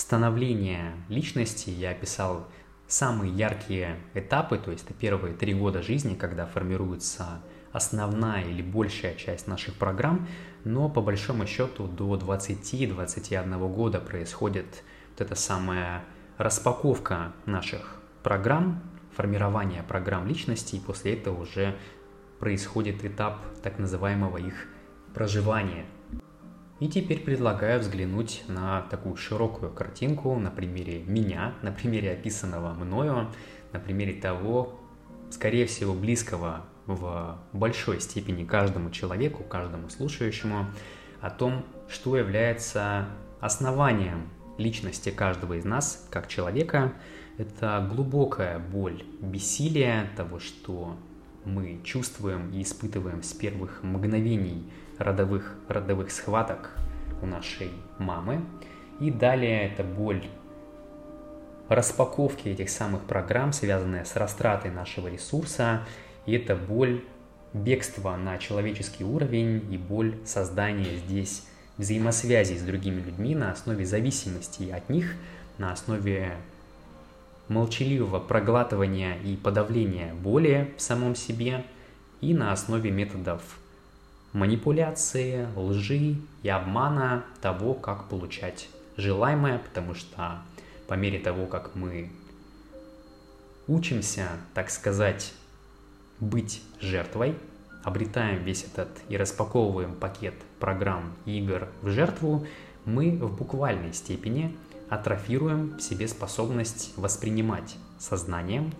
становления 0.00 0.94
личности. 1.08 1.68
Я 1.68 1.90
описал 1.90 2.48
самые 2.88 3.32
яркие 3.32 4.00
этапы, 4.14 4.56
то 4.56 4.70
есть 4.70 4.84
это 4.84 4.94
первые 4.94 5.34
три 5.34 5.52
года 5.52 5.82
жизни, 5.82 6.14
когда 6.14 6.46
формируется 6.46 7.42
основная 7.72 8.42
или 8.42 8.62
большая 8.62 9.14
часть 9.14 9.46
наших 9.46 9.74
программ, 9.74 10.26
но 10.64 10.88
по 10.88 11.02
большому 11.02 11.46
счету 11.46 11.86
до 11.86 12.16
20-21 12.16 13.72
года 13.72 14.00
происходит 14.00 14.82
вот 15.10 15.20
эта 15.20 15.34
самая 15.34 16.02
распаковка 16.38 17.32
наших 17.44 18.00
программ, 18.22 18.82
формирование 19.14 19.82
программ 19.82 20.26
личности, 20.26 20.76
и 20.76 20.80
после 20.80 21.12
этого 21.12 21.42
уже 21.42 21.76
происходит 22.38 23.04
этап 23.04 23.38
так 23.62 23.78
называемого 23.78 24.38
их 24.38 24.66
проживания. 25.14 25.84
И 26.80 26.88
теперь 26.88 27.20
предлагаю 27.20 27.78
взглянуть 27.80 28.42
на 28.48 28.82
такую 28.82 29.16
широкую 29.16 29.70
картинку 29.70 30.34
на 30.38 30.50
примере 30.50 31.02
меня, 31.02 31.54
на 31.60 31.72
примере 31.72 32.12
описанного 32.12 32.72
мною, 32.72 33.28
на 33.72 33.78
примере 33.78 34.14
того, 34.14 34.80
скорее 35.30 35.66
всего, 35.66 35.92
близкого 35.92 36.64
в 36.86 37.38
большой 37.52 38.00
степени 38.00 38.44
каждому 38.44 38.90
человеку, 38.90 39.44
каждому 39.44 39.90
слушающему 39.90 40.66
о 41.20 41.30
том, 41.30 41.66
что 41.88 42.16
является 42.16 43.06
основанием 43.40 44.30
личности 44.56 45.10
каждого 45.10 45.54
из 45.54 45.64
нас 45.66 46.06
как 46.10 46.28
человека. 46.28 46.94
Это 47.36 47.86
глубокая 47.92 48.58
боль, 48.58 49.02
бессилие 49.20 50.10
того, 50.16 50.40
что 50.40 50.96
мы 51.44 51.80
чувствуем 51.84 52.50
и 52.52 52.62
испытываем 52.62 53.22
с 53.22 53.32
первых 53.34 53.82
мгновений 53.82 54.70
родовых, 55.00 55.54
родовых 55.68 56.10
схваток 56.10 56.70
у 57.22 57.26
нашей 57.26 57.70
мамы. 57.98 58.42
И 59.00 59.10
далее 59.10 59.72
это 59.72 59.82
боль 59.82 60.22
распаковки 61.68 62.48
этих 62.48 62.68
самых 62.68 63.02
программ, 63.04 63.52
связанная 63.52 64.04
с 64.04 64.16
растратой 64.16 64.70
нашего 64.70 65.08
ресурса, 65.08 65.82
и 66.26 66.34
это 66.34 66.54
боль 66.54 67.02
бегства 67.52 68.16
на 68.16 68.38
человеческий 68.38 69.04
уровень 69.04 69.72
и 69.72 69.78
боль 69.78 70.16
создания 70.24 70.96
здесь 70.96 71.44
взаимосвязи 71.78 72.54
с 72.54 72.62
другими 72.62 73.00
людьми 73.00 73.34
на 73.34 73.52
основе 73.52 73.86
зависимости 73.86 74.68
от 74.70 74.88
них, 74.90 75.14
на 75.58 75.72
основе 75.72 76.32
молчаливого 77.48 78.20
проглатывания 78.20 79.16
и 79.24 79.36
подавления 79.36 80.12
боли 80.14 80.72
в 80.76 80.82
самом 80.82 81.14
себе 81.14 81.64
и 82.20 82.34
на 82.34 82.52
основе 82.52 82.90
методов 82.90 83.42
манипуляции, 84.32 85.48
лжи 85.56 86.16
и 86.42 86.48
обмана 86.48 87.24
того, 87.40 87.74
как 87.74 88.08
получать 88.08 88.68
желаемое, 88.96 89.58
потому 89.58 89.94
что 89.94 90.42
по 90.86 90.94
мере 90.94 91.18
того, 91.18 91.46
как 91.46 91.74
мы 91.74 92.10
учимся, 93.66 94.28
так 94.54 94.70
сказать, 94.70 95.32
быть 96.18 96.62
жертвой, 96.80 97.36
обретаем 97.82 98.42
весь 98.42 98.64
этот 98.64 98.88
и 99.08 99.16
распаковываем 99.16 99.94
пакет 99.94 100.34
программ 100.58 101.12
и 101.24 101.38
игр 101.38 101.68
в 101.82 101.88
жертву, 101.88 102.46
мы 102.84 103.10
в 103.10 103.36
буквальной 103.36 103.92
степени 103.92 104.56
атрофируем 104.88 105.76
в 105.76 105.80
себе 105.80 106.08
способность 106.08 106.92
воспринимать 106.96 107.76
сознанием 107.98 108.72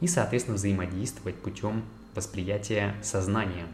и, 0.00 0.06
соответственно, 0.06 0.56
взаимодействовать 0.56 1.36
путем 1.36 1.84
восприятия 2.14 2.96
сознанием. 3.02 3.68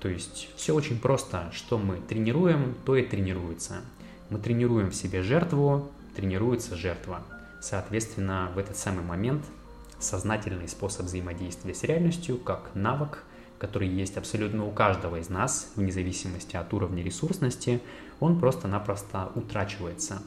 То 0.00 0.08
есть 0.08 0.48
все 0.56 0.74
очень 0.74 0.98
просто, 0.98 1.50
что 1.52 1.78
мы 1.78 1.96
тренируем, 2.00 2.74
то 2.84 2.96
и 2.96 3.04
тренируется. 3.04 3.82
Мы 4.30 4.38
тренируем 4.38 4.90
в 4.90 4.94
себе 4.94 5.22
жертву, 5.22 5.90
тренируется 6.16 6.74
жертва. 6.74 7.22
Соответственно, 7.60 8.50
в 8.54 8.58
этот 8.58 8.76
самый 8.76 9.04
момент 9.04 9.44
сознательный 9.98 10.68
способ 10.68 11.06
взаимодействия 11.06 11.74
с 11.74 11.82
реальностью, 11.82 12.38
как 12.38 12.70
навык, 12.74 13.24
который 13.58 13.88
есть 13.88 14.16
абсолютно 14.16 14.64
у 14.64 14.70
каждого 14.70 15.16
из 15.16 15.28
нас, 15.28 15.70
вне 15.76 15.92
зависимости 15.92 16.56
от 16.56 16.72
уровня 16.72 17.02
ресурсности, 17.02 17.82
он 18.18 18.40
просто-напросто 18.40 19.30
утрачивается. 19.34 20.22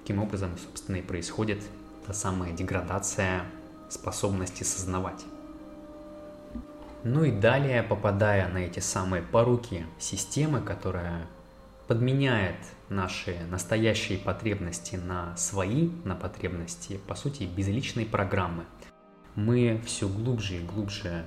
Таким 0.00 0.22
образом, 0.22 0.52
собственно, 0.64 0.96
и 0.96 1.02
происходит 1.02 1.62
та 2.06 2.14
самая 2.14 2.52
деградация 2.52 3.44
способности 3.90 4.62
сознавать. 4.62 5.22
Ну 7.04 7.24
и 7.24 7.30
далее, 7.30 7.82
попадая 7.82 8.48
на 8.48 8.58
эти 8.58 8.80
самые 8.80 9.22
поруки 9.22 9.86
системы, 9.98 10.60
которая 10.60 11.26
подменяет 11.86 12.56
наши 12.88 13.38
настоящие 13.50 14.18
потребности 14.18 14.96
на 14.96 15.36
свои, 15.36 15.90
на 16.04 16.14
потребности, 16.14 17.00
по 17.06 17.14
сути, 17.14 17.44
безличной 17.44 18.04
программы– 18.04 18.64
мы 19.38 19.80
все 19.86 20.08
глубже 20.08 20.56
и 20.56 20.64
глубже, 20.64 21.24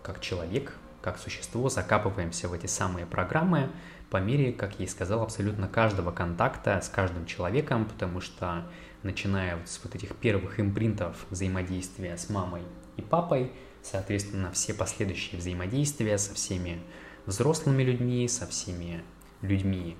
как 0.00 0.20
человек, 0.20 0.76
как 1.02 1.18
существо, 1.18 1.68
закапываемся 1.68 2.46
в 2.46 2.52
эти 2.52 2.66
самые 2.66 3.04
программы 3.04 3.68
по 4.10 4.18
мере, 4.18 4.52
как 4.52 4.78
я 4.78 4.84
и 4.84 4.88
сказал, 4.88 5.22
абсолютно 5.22 5.66
каждого 5.66 6.12
контакта 6.12 6.80
с 6.80 6.88
каждым 6.88 7.26
человеком, 7.26 7.84
потому 7.84 8.20
что 8.20 8.64
начиная 9.02 9.56
вот 9.56 9.68
с 9.68 9.80
вот 9.82 9.96
этих 9.96 10.14
первых 10.14 10.60
импринтов 10.60 11.26
взаимодействия 11.30 12.16
с 12.16 12.30
мамой 12.30 12.62
и 12.96 13.02
папой, 13.02 13.50
соответственно, 13.82 14.50
все 14.52 14.74
последующие 14.74 15.38
взаимодействия 15.38 16.18
со 16.18 16.34
всеми 16.34 16.80
взрослыми 17.26 17.82
людьми, 17.82 18.28
со 18.28 18.46
всеми 18.46 19.02
людьми, 19.42 19.96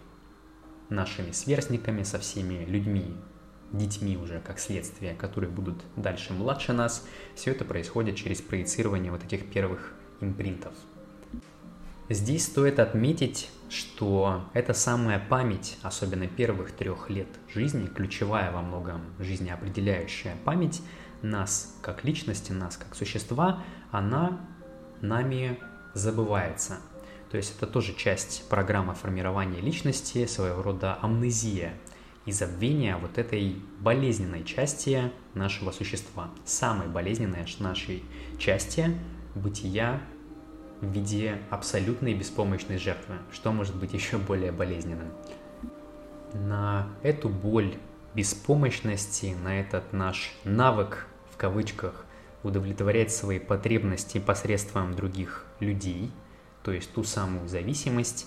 нашими 0.89 1.33
сверстниками, 1.33 2.03
со 2.03 2.19
всеми 2.19 2.65
людьми, 2.65 3.15
детьми 3.73 4.17
уже 4.17 4.41
как 4.41 4.59
следствие, 4.59 5.15
которые 5.15 5.51
будут 5.51 5.83
дальше 5.97 6.33
младше 6.33 6.73
нас, 6.73 7.07
все 7.35 7.53
это 7.53 7.65
происходит 7.65 8.17
через 8.17 8.41
проецирование 8.41 9.13
вот 9.13 9.25
этих 9.25 9.51
первых 9.51 9.95
импринтов. 10.21 10.73
Здесь 12.09 12.47
стоит 12.47 12.81
отметить, 12.81 13.51
что 13.69 14.45
эта 14.53 14.75
самая 14.75 15.21
память, 15.21 15.79
особенно 15.83 16.27
первых 16.27 16.73
трех 16.73 17.09
лет 17.09 17.29
жизни, 17.55 17.87
ключевая 17.87 18.51
во 18.51 18.63
многом 18.63 19.01
жизнеопределяющая 19.21 20.35
память 20.45 20.83
нас 21.23 21.77
как 21.83 22.05
личности, 22.05 22.53
нас 22.53 22.77
как 22.77 22.95
существа, 22.95 23.63
она 23.91 24.41
нами 25.01 25.59
забывается. 25.95 26.79
То 27.31 27.37
есть 27.37 27.57
это 27.57 27.67
тоже 27.67 27.95
часть 27.95 28.49
программы 28.49 28.95
формирования 28.95 29.61
личности, 29.61 30.27
своего 30.27 30.63
рода 30.63 30.99
амнезия– 31.01 31.75
и 32.27 32.33
забвения 32.33 32.97
вот 32.97 33.19
этой 33.19 33.57
болезненной 33.81 34.45
части 34.45 35.11
нашего 35.35 35.73
существа, 35.73 36.31
самой 36.45 36.89
болезненной 36.89 37.47
нашей 37.59 38.05
части 38.39 38.97
бытия 39.35 40.01
в 40.81 40.93
виде 40.93 41.39
абсолютной 41.51 42.15
беспомощной 42.15 42.79
жертвы. 42.79 43.17
Что 43.33 43.53
может 43.53 43.75
быть 43.77 43.95
еще 43.95 44.19
более 44.19 44.53
болезненным? 44.53 45.13
На 46.33 46.89
эту 47.03 47.29
боль 47.29 47.75
беспомощности, 48.15 49.37
на 49.43 49.61
этот 49.61 49.93
наш 49.93 50.33
навык, 50.45 51.07
кавычках, 51.41 52.05
удовлетворять 52.43 53.11
свои 53.11 53.39
потребности 53.39 54.19
посредством 54.19 54.95
других 54.95 55.47
людей, 55.59 56.11
то 56.63 56.71
есть 56.71 56.93
ту 56.93 57.03
самую 57.03 57.49
зависимость 57.49 58.27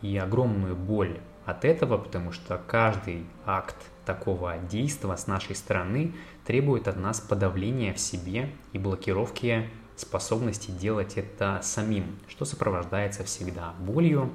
и 0.00 0.16
огромную 0.16 0.74
боль 0.74 1.20
от 1.44 1.66
этого, 1.66 1.98
потому 1.98 2.32
что 2.32 2.58
каждый 2.66 3.26
акт 3.44 3.76
такого 4.06 4.56
действия 4.56 5.14
с 5.14 5.26
нашей 5.26 5.54
стороны 5.56 6.14
требует 6.46 6.88
от 6.88 6.96
нас 6.96 7.20
подавления 7.20 7.92
в 7.92 8.00
себе 8.00 8.50
и 8.72 8.78
блокировки 8.78 9.68
способности 9.96 10.70
делать 10.70 11.18
это 11.18 11.60
самим, 11.62 12.18
что 12.28 12.46
сопровождается 12.46 13.24
всегда 13.24 13.74
болью. 13.78 14.32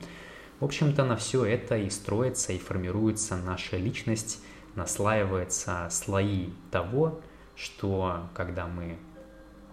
В 0.60 0.66
общем-то, 0.66 1.04
на 1.04 1.16
все 1.16 1.46
это 1.46 1.78
и 1.78 1.90
строится, 1.90 2.54
и 2.54 2.60
формируется 2.60 3.38
наша 3.38 3.78
личность, 3.78 4.40
наслаиваются 4.76 5.88
слои 5.90 6.50
того, 6.70 7.22
что 7.60 8.30
когда 8.34 8.68
мы 8.68 8.98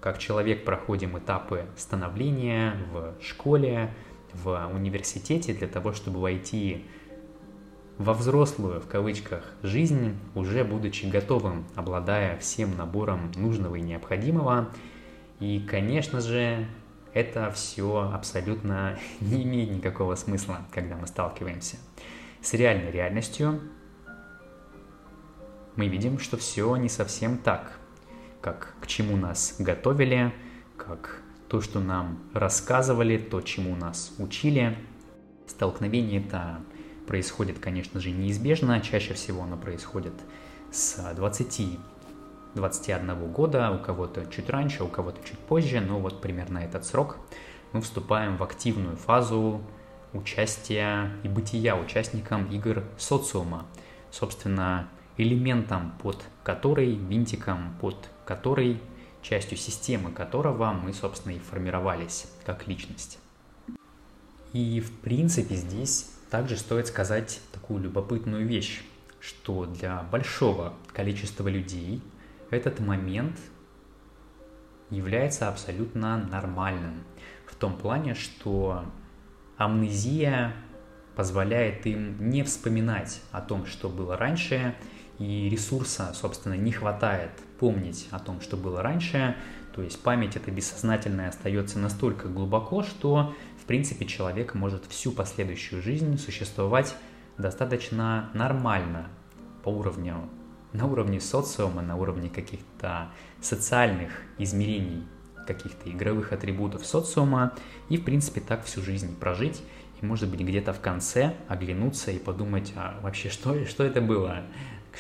как 0.01 0.19
человек 0.19 0.65
проходим 0.65 1.19
этапы 1.19 1.67
становления 1.77 2.75
в 2.93 3.15
школе, 3.23 3.91
в 4.35 4.71
университете 4.73 5.55
для 5.55 5.69
того, 5.69 5.93
чтобы 5.93 6.21
войти 6.21 6.85
во 7.99 8.13
взрослую, 8.13 8.81
в 8.81 8.87
кавычках, 8.87 9.43
жизнь, 9.63 10.19
уже 10.35 10.65
будучи 10.65 11.07
готовым, 11.07 11.65
обладая 11.75 12.37
всем 12.39 12.77
набором 12.77 13.33
нужного 13.37 13.77
и 13.77 13.81
необходимого. 13.81 14.69
И, 15.41 15.61
конечно 15.61 16.21
же, 16.21 16.67
это 17.15 17.51
все 17.51 18.11
абсолютно 18.13 18.99
не 19.21 19.45
имеет 19.45 19.71
никакого 19.71 20.15
смысла, 20.17 20.59
когда 20.71 20.97
мы 20.97 21.07
сталкиваемся 21.07 21.79
с 22.43 22.53
реальной 22.53 22.91
реальностью. 22.91 23.61
Мы 25.77 25.89
видим, 25.89 26.19
что 26.19 26.37
все 26.37 26.75
не 26.77 26.89
совсем 26.89 27.39
так, 27.39 27.79
как 28.41 28.75
к 28.81 28.87
чему 28.87 29.17
нас 29.17 29.57
готовили, 29.59 30.33
как 30.77 31.21
то, 31.49 31.61
что 31.61 31.81
нам 31.81 32.19
рассказывали, 32.33 33.19
то, 33.19 33.41
чему 33.43 33.77
нас 33.77 34.15
учили. 34.19 34.77
Столкновение 35.47 36.25
это 36.25 36.61
происходит, 37.07 37.59
конечно 37.59 38.01
же, 38.01 38.11
неизбежно. 38.11 38.81
Чаще 38.81 39.15
всего 39.15 39.43
оно 39.43 39.57
происходит 39.57 40.15
с 40.73 40.97
20 41.15 41.79
21 42.55 43.33
года, 43.33 43.71
у 43.71 43.79
кого-то 43.79 44.25
чуть 44.27 44.49
раньше, 44.49 44.83
у 44.83 44.89
кого-то 44.89 45.21
чуть 45.29 45.39
позже, 45.39 45.81
но 45.81 46.01
вот 46.01 46.23
примерно 46.23 46.59
этот 46.59 46.87
срок 46.87 47.19
мы 47.73 47.83
вступаем 47.83 48.39
в 48.39 48.43
активную 48.43 48.97
фазу 48.97 49.61
участия 50.15 51.13
и 51.23 51.29
бытия 51.29 51.77
участником 51.77 52.47
игр 52.47 52.83
социума. 52.97 53.67
Собственно, 54.11 54.89
элементом, 55.17 55.93
под 56.03 56.25
который, 56.43 56.95
винтиком, 56.95 57.77
под 57.81 58.09
который, 58.25 58.81
частью 59.23 59.59
системы 59.59 60.13
которого 60.13 60.73
мы, 60.73 60.93
собственно, 60.93 61.33
и 61.33 61.39
формировались 61.39 62.27
как 62.45 62.69
личность. 62.69 63.19
И, 64.53 64.81
в 64.81 64.93
принципе, 65.01 65.55
здесь 65.55 66.11
также 66.31 66.57
стоит 66.57 66.87
сказать 66.87 67.41
такую 67.53 67.83
любопытную 67.83 68.47
вещь, 68.47 68.83
что 69.21 69.67
для 69.67 70.03
большого 70.03 70.75
количества 70.93 71.49
людей 71.49 72.03
этот 72.51 72.79
момент 72.81 73.37
является 74.91 75.49
абсолютно 75.49 76.17
нормальным. 76.17 77.03
В 77.47 77.57
том 77.57 77.77
плане, 77.77 78.15
что 78.15 78.85
амнезия 79.57 80.55
позволяет 81.17 81.87
им 81.87 82.31
не 82.31 82.43
вспоминать 82.45 83.21
о 83.33 83.41
том, 83.41 83.67
что 83.67 83.89
было 83.89 84.17
раньше, 84.17 84.77
и 85.19 85.49
ресурса, 85.49 86.13
собственно, 86.15 86.55
не 86.55 86.73
хватает 86.73 87.31
помнить 87.59 88.09
о 88.11 88.19
том, 88.19 88.41
что 88.41 88.57
было 88.57 88.83
раньше. 88.83 89.37
То 89.75 89.83
есть 89.83 90.01
память 90.03 90.37
это 90.37 90.51
бессознательная 90.51 91.29
остается 91.29 91.79
настолько 91.79 92.29
глубоко, 92.29 92.83
что 92.83 93.35
в 93.67 93.69
принципе, 93.69 94.07
человек 94.07 94.55
может 94.55 94.85
всю 94.87 95.11
последующую 95.11 95.83
жизнь 95.83 96.19
существовать 96.19 96.95
достаточно 97.37 98.31
нормально 98.33 99.09
по 99.65 99.71
уровню, 99.71 100.31
на 100.73 100.87
уровне 100.87 101.21
социума, 101.21 101.83
на 101.83 101.97
уровне 101.97 102.29
каких-то 102.29 103.09
социальных 103.41 104.13
измерений, 104.39 105.03
каких-то 105.49 105.91
игровых 105.91 106.33
атрибутов 106.33 106.87
социума, 106.87 107.55
и, 107.89 107.97
в 107.97 108.05
принципе, 108.05 108.41
так 108.41 108.65
всю 108.65 108.83
жизнь 108.83 109.19
прожить, 109.19 109.61
и, 110.01 110.07
может 110.07 110.31
быть, 110.31 110.43
где-то 110.43 110.73
в 110.73 110.79
конце 110.79 111.35
оглянуться 111.49 112.13
и 112.13 112.21
подумать, 112.21 112.73
а 112.77 113.01
вообще, 113.03 113.31
что, 113.31 113.65
что 113.65 113.83
это 113.83 114.01
было, 114.01 114.45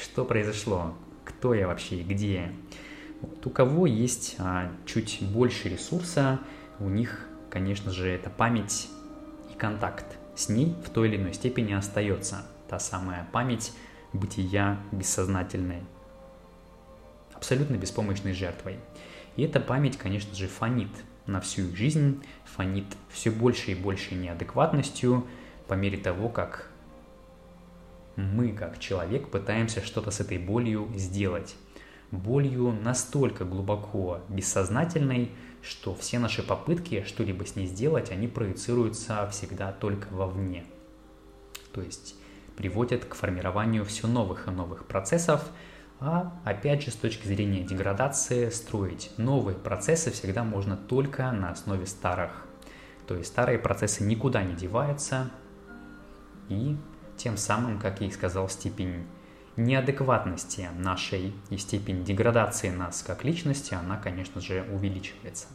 что 0.00 0.24
произошло, 0.24 0.94
кто 1.24 1.54
я 1.54 1.66
вообще 1.66 1.96
и 1.96 2.04
где. 2.04 2.52
Вот 3.20 3.46
у 3.46 3.50
кого 3.50 3.86
есть 3.86 4.36
а, 4.38 4.70
чуть 4.84 5.18
больше 5.22 5.68
ресурса, 5.68 6.40
у 6.78 6.88
них 6.88 7.26
конечно 7.56 7.90
же, 7.90 8.08
это 8.08 8.28
память 8.28 8.88
и 9.50 9.56
контакт 9.56 10.18
с 10.34 10.50
ней 10.50 10.74
в 10.84 10.90
той 10.90 11.08
или 11.08 11.16
иной 11.16 11.32
степени 11.32 11.72
остается. 11.72 12.44
Та 12.68 12.78
самая 12.78 13.26
память 13.32 13.72
бытия 14.12 14.78
бессознательной, 14.92 15.82
абсолютно 17.32 17.76
беспомощной 17.76 18.34
жертвой. 18.34 18.76
И 19.36 19.42
эта 19.42 19.58
память, 19.58 19.96
конечно 19.96 20.34
же, 20.34 20.48
фонит 20.48 20.90
на 21.26 21.40
всю 21.40 21.62
их 21.62 21.76
жизнь, 21.76 22.22
фонит 22.44 22.86
все 23.08 23.30
больше 23.30 23.72
и 23.72 23.74
больше 23.74 24.14
неадекватностью 24.14 25.26
по 25.66 25.72
мере 25.72 25.96
того, 25.96 26.28
как 26.28 26.65
мы, 28.16 28.52
как 28.52 28.78
человек, 28.78 29.28
пытаемся 29.28 29.84
что-то 29.84 30.10
с 30.10 30.20
этой 30.20 30.38
болью 30.38 30.90
сделать. 30.96 31.54
Болью 32.10 32.72
настолько 32.72 33.44
глубоко 33.44 34.20
бессознательной, 34.28 35.32
что 35.62 35.94
все 35.94 36.18
наши 36.18 36.42
попытки 36.42 37.04
что-либо 37.06 37.44
с 37.44 37.56
ней 37.56 37.66
сделать, 37.66 38.10
они 38.10 38.28
проецируются 38.28 39.28
всегда 39.30 39.72
только 39.72 40.06
вовне. 40.12 40.64
То 41.72 41.82
есть 41.82 42.14
приводят 42.56 43.04
к 43.04 43.14
формированию 43.14 43.84
все 43.84 44.06
новых 44.06 44.48
и 44.48 44.50
новых 44.50 44.86
процессов, 44.86 45.44
а 45.98 46.38
опять 46.44 46.84
же 46.84 46.90
с 46.90 46.94
точки 46.94 47.26
зрения 47.26 47.62
деградации 47.62 48.50
строить 48.50 49.10
новые 49.16 49.56
процессы 49.56 50.10
всегда 50.10 50.44
можно 50.44 50.76
только 50.76 51.30
на 51.32 51.50
основе 51.50 51.86
старых. 51.86 52.46
То 53.06 53.14
есть 53.14 53.28
старые 53.28 53.58
процессы 53.58 54.04
никуда 54.04 54.42
не 54.42 54.54
деваются, 54.54 55.30
и 56.48 56.76
тем 57.16 57.36
самым, 57.36 57.78
как 57.78 58.00
я 58.00 58.08
и 58.08 58.10
сказал, 58.10 58.48
степень 58.48 59.06
неадекватности 59.56 60.68
нашей 60.76 61.32
и 61.50 61.56
степень 61.56 62.04
деградации 62.04 62.70
нас 62.70 63.02
как 63.02 63.24
личности, 63.24 63.74
она, 63.74 63.96
конечно 63.96 64.40
же, 64.40 64.66
увеличивается. 64.70 65.46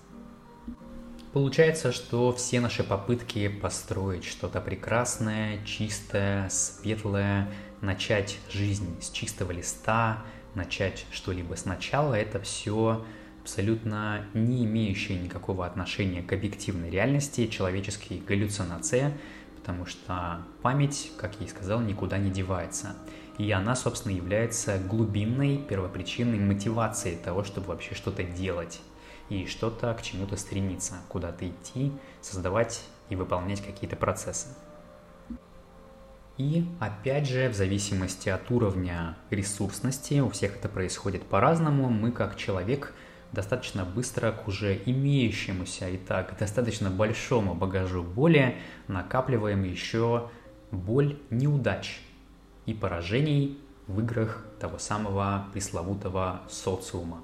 Получается, 1.33 1.93
что 1.93 2.33
все 2.33 2.59
наши 2.59 2.83
попытки 2.83 3.47
построить 3.47 4.25
что-то 4.25 4.59
прекрасное, 4.59 5.63
чистое, 5.63 6.49
светлое, 6.49 7.47
начать 7.79 8.37
жизнь 8.49 9.01
с 9.01 9.09
чистого 9.11 9.51
листа, 9.51 10.23
начать 10.55 11.05
что-либо 11.11 11.53
сначала, 11.55 12.15
это 12.15 12.41
все 12.41 13.05
абсолютно 13.41 14.25
не 14.33 14.65
имеющие 14.65 15.17
никакого 15.17 15.65
отношения 15.65 16.21
к 16.21 16.33
объективной 16.33 16.89
реальности, 16.89 17.47
человеческие 17.47 18.19
галлюцинации, 18.19 19.13
потому 19.61 19.85
что 19.85 20.41
память, 20.63 21.11
как 21.17 21.39
я 21.39 21.45
и 21.45 21.49
сказал, 21.49 21.81
никуда 21.81 22.17
не 22.17 22.31
девается. 22.31 22.95
И 23.37 23.51
она, 23.51 23.75
собственно, 23.75 24.11
является 24.13 24.79
глубинной 24.79 25.57
первопричиной 25.57 26.39
мотивации 26.39 27.15
того, 27.15 27.43
чтобы 27.43 27.67
вообще 27.67 27.93
что-то 27.93 28.23
делать 28.23 28.81
и 29.29 29.45
что-то 29.45 29.93
к 29.93 30.01
чему-то 30.01 30.35
стремиться, 30.35 30.95
куда-то 31.09 31.47
идти, 31.47 31.91
создавать 32.21 32.83
и 33.09 33.15
выполнять 33.15 33.61
какие-то 33.61 33.95
процессы. 33.95 34.47
И 36.37 36.65
опять 36.79 37.27
же, 37.27 37.47
в 37.47 37.53
зависимости 37.53 38.29
от 38.29 38.49
уровня 38.49 39.15
ресурсности, 39.29 40.21
у 40.21 40.29
всех 40.29 40.55
это 40.55 40.69
происходит 40.69 41.23
по-разному, 41.23 41.87
мы 41.89 42.11
как 42.11 42.35
человек 42.35 42.95
достаточно 43.31 43.85
быстро 43.85 44.31
к 44.31 44.47
уже 44.47 44.81
имеющемуся 44.85 45.89
и 45.89 45.97
так 45.97 46.37
достаточно 46.37 46.89
большому 46.89 47.53
багажу 47.55 48.03
боли 48.03 48.57
накапливаем 48.87 49.63
еще 49.63 50.29
боль 50.71 51.17
неудач 51.29 52.01
и 52.65 52.73
поражений 52.73 53.59
в 53.87 53.99
играх 54.01 54.45
того 54.59 54.77
самого 54.77 55.47
пресловутого 55.53 56.41
социума. 56.49 57.23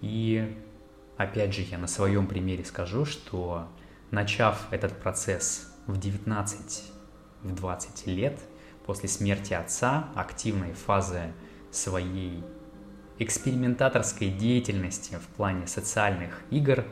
И 0.00 0.56
Опять 1.18 1.52
же, 1.52 1.62
я 1.62 1.78
на 1.78 1.88
своем 1.88 2.28
примере 2.28 2.64
скажу, 2.64 3.04
что 3.04 3.66
начав 4.12 4.68
этот 4.70 4.92
процесс 5.02 5.68
в 5.88 5.98
19, 5.98 6.84
в 7.42 7.54
20 7.56 8.06
лет, 8.06 8.38
после 8.86 9.08
смерти 9.08 9.52
отца, 9.52 10.10
активной 10.14 10.74
фазы 10.74 11.32
своей 11.72 12.44
экспериментаторской 13.18 14.28
деятельности 14.28 15.14
в 15.16 15.26
плане 15.36 15.66
социальных 15.66 16.42
игр, 16.50 16.84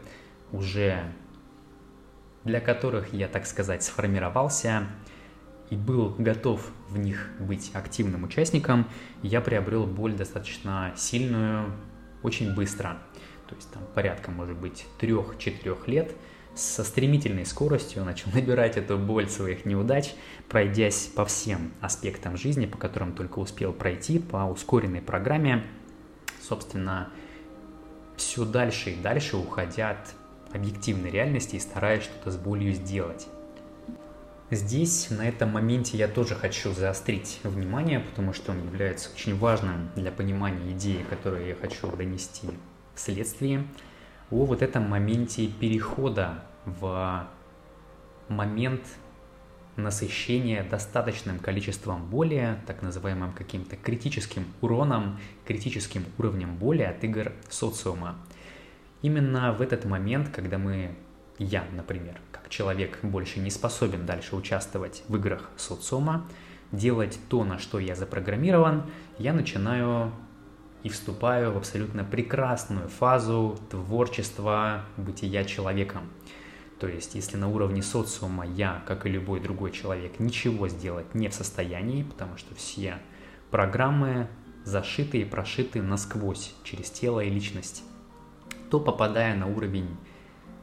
уже 0.52 1.02
для 2.44 2.60
которых 2.60 3.12
я, 3.12 3.28
так 3.28 3.46
сказать, 3.46 3.82
сформировался 3.82 4.86
и 5.70 5.76
был 5.76 6.14
готов 6.18 6.70
в 6.88 6.98
них 6.98 7.30
быть 7.40 7.70
активным 7.74 8.24
участником, 8.24 8.88
я 9.22 9.40
приобрел 9.40 9.84
боль 9.86 10.14
достаточно 10.14 10.92
сильную 10.96 11.72
очень 12.22 12.54
быстро– 12.54 12.98
то 13.48 13.54
есть 13.54 13.70
там 13.70 13.82
порядка, 13.94 14.30
может 14.30 14.56
быть, 14.56 14.86
трех-четырех 14.98 15.86
лет 15.88 16.14
со 16.54 16.84
стремительной 16.84 17.46
скоростью 17.46 18.04
начал 18.04 18.30
набирать 18.34 18.76
эту 18.76 18.98
боль 18.98 19.28
своих 19.28 19.64
неудач, 19.64 20.14
пройдясь 20.48 21.06
по 21.14 21.24
всем 21.24 21.72
аспектам 21.80 22.36
жизни, 22.36 22.66
по 22.66 22.78
которым 22.78 23.12
только 23.12 23.38
успел 23.38 23.72
пройти, 23.72 24.18
по 24.18 24.38
ускоренной 24.46 25.02
программе, 25.02 25.64
собственно, 26.48 27.10
все 28.16 28.44
дальше 28.44 28.90
и 28.90 28.96
дальше 28.96 29.36
уходя 29.36 29.90
от 29.90 30.14
объективной 30.54 31.10
реальности 31.10 31.56
и 31.56 31.60
стараясь 31.60 32.04
что-то 32.04 32.30
с 32.30 32.36
болью 32.36 32.72
сделать. 32.72 33.28
Здесь, 34.50 35.08
на 35.10 35.28
этом 35.28 35.50
моменте, 35.50 35.98
я 35.98 36.06
тоже 36.06 36.36
хочу 36.36 36.72
заострить 36.72 37.40
внимание, 37.42 37.98
потому 37.98 38.32
что 38.32 38.52
он 38.52 38.64
является 38.64 39.10
очень 39.12 39.36
важным 39.36 39.90
для 39.96 40.12
понимания 40.12 40.70
идеи, 40.70 41.04
которую 41.10 41.46
я 41.46 41.56
хочу 41.56 41.90
донести 41.90 42.48
вследствие, 42.94 43.66
о 44.30 44.44
вот 44.44 44.62
этом 44.62 44.88
моменте 44.88 45.48
перехода 45.48 46.44
в 46.64 47.28
момент 48.28 48.82
насыщения 49.76 50.62
достаточным 50.68 51.38
количеством 51.38 52.06
боли, 52.06 52.56
так 52.66 52.82
называемым 52.82 53.32
каким-то 53.32 53.76
критическим 53.76 54.44
уроном, 54.60 55.18
критическим 55.44 56.04
уровнем 56.18 56.56
боли 56.56 56.82
от 56.82 57.02
игр 57.04 57.32
социума. 57.48 58.16
Именно 59.02 59.52
в 59.52 59.60
этот 59.60 59.84
момент, 59.84 60.30
когда 60.30 60.58
мы, 60.58 60.96
я, 61.38 61.64
например, 61.72 62.20
человек 62.48 62.98
больше 63.02 63.40
не 63.40 63.50
способен 63.50 64.06
дальше 64.06 64.36
участвовать 64.36 65.02
в 65.08 65.16
играх 65.16 65.50
социума, 65.56 66.26
делать 66.72 67.18
то, 67.28 67.44
на 67.44 67.58
что 67.58 67.78
я 67.78 67.94
запрограммирован, 67.94 68.84
я 69.18 69.32
начинаю 69.32 70.12
и 70.82 70.88
вступаю 70.88 71.52
в 71.52 71.56
абсолютно 71.56 72.04
прекрасную 72.04 72.88
фазу 72.88 73.58
творчества 73.70 74.84
бытия 74.96 75.44
человеком. 75.44 76.08
То 76.78 76.88
есть, 76.88 77.14
если 77.14 77.36
на 77.38 77.48
уровне 77.48 77.82
социума 77.82 78.46
я, 78.46 78.82
как 78.86 79.06
и 79.06 79.08
любой 79.08 79.40
другой 79.40 79.72
человек, 79.72 80.20
ничего 80.20 80.68
сделать 80.68 81.14
не 81.14 81.28
в 81.28 81.34
состоянии, 81.34 82.02
потому 82.02 82.36
что 82.36 82.54
все 82.54 82.98
программы 83.50 84.28
зашиты 84.64 85.18
и 85.18 85.24
прошиты 85.24 85.80
насквозь 85.80 86.54
через 86.64 86.90
тело 86.90 87.20
и 87.20 87.30
личность, 87.30 87.82
то 88.70 88.78
попадая 88.80 89.36
на 89.36 89.46
уровень 89.46 89.96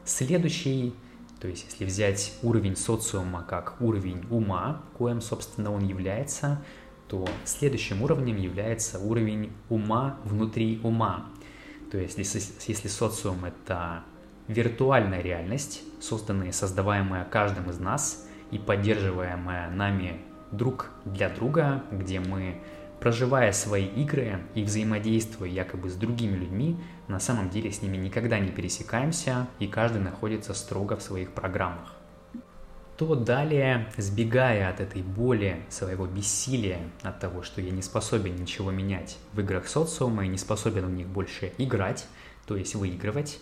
следующий, 0.06 0.94
то 1.40 1.48
есть, 1.48 1.66
если 1.70 1.86
взять 1.86 2.34
уровень 2.44 2.76
социума 2.76 3.44
как 3.44 3.82
уровень 3.82 4.24
ума, 4.30 4.84
коим, 4.98 5.20
собственно, 5.20 5.74
он 5.74 5.86
является, 5.88 6.64
то 7.08 7.28
следующим 7.44 8.02
уровнем 8.04 8.38
является 8.38 9.00
уровень 9.00 9.52
ума 9.70 10.20
внутри 10.24 10.80
ума. 10.84 11.30
То 11.92 11.98
есть, 11.98 12.18
если, 12.18 12.42
если 12.68 12.88
социум— 12.88 13.46
это 13.46 14.04
виртуальная 14.48 15.22
реальность, 15.22 15.82
созданная 16.02 16.50
и 16.50 16.52
создаваемая 16.52 17.26
каждым 17.26 17.70
из 17.70 17.80
нас 17.80 18.28
и 18.52 18.58
поддерживаемая 18.58 19.70
нами 19.70 20.20
друг 20.52 20.92
для 21.06 21.30
друга, 21.30 21.84
где 21.92 22.20
мы 22.20 22.62
проживая 23.00 23.52
свои 23.52 23.86
игры 23.86 24.40
и 24.56 24.64
взаимодействуя 24.64 25.50
якобы 25.50 25.90
с 25.90 25.96
другими 25.96 26.38
людьми, 26.38 26.78
на 27.10 27.20
самом 27.20 27.50
деле 27.50 27.70
с 27.70 27.82
ними 27.82 27.98
никогда 27.98 28.40
не 28.40 28.50
пересекаемся, 28.50 29.48
и 29.60 29.68
каждый 29.68 30.02
находится 30.02 30.54
строго 30.54 30.96
в 30.96 31.02
своих 31.02 31.34
программах. 31.34 31.96
То 32.96 33.16
далее, 33.16 33.90
сбегая 33.98 34.70
от 34.70 34.80
этой 34.80 35.02
боли, 35.02 35.66
своего 35.68 36.06
бессилия, 36.06 36.80
от 37.02 37.20
того, 37.20 37.44
что 37.44 37.60
я 37.60 37.72
не 37.72 37.82
способен 37.82 38.38
ничего 38.38 38.72
менять 38.72 39.18
в 39.34 39.42
играх 39.42 39.68
социума 39.68 40.24
и 40.24 40.30
не 40.30 40.38
способен 40.38 40.86
в 40.86 40.92
них 40.92 41.08
больше 41.08 41.52
играть, 41.58 42.08
то 42.46 42.56
есть 42.56 42.76
выигрывать, 42.76 43.40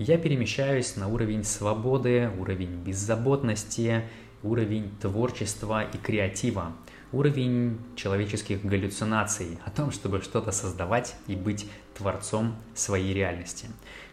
я 0.00 0.18
перемещаюсь 0.18 0.96
на 0.96 1.08
уровень 1.08 1.44
свободы, 1.44 2.30
уровень 2.38 2.82
беззаботности, 2.82 4.02
уровень 4.42 4.90
творчества 5.00 5.84
и 5.84 5.96
креатива– 5.98 6.72
уровень 7.12 7.78
человеческих 7.96 8.64
галлюцинаций 8.64 9.58
о 9.64 9.70
том, 9.70 9.90
чтобы 9.90 10.20
что-то 10.22 10.52
создавать 10.52 11.16
и 11.26 11.34
быть 11.34 11.68
творцом 11.96 12.56
своей 12.74 13.12
реальности, 13.12 13.66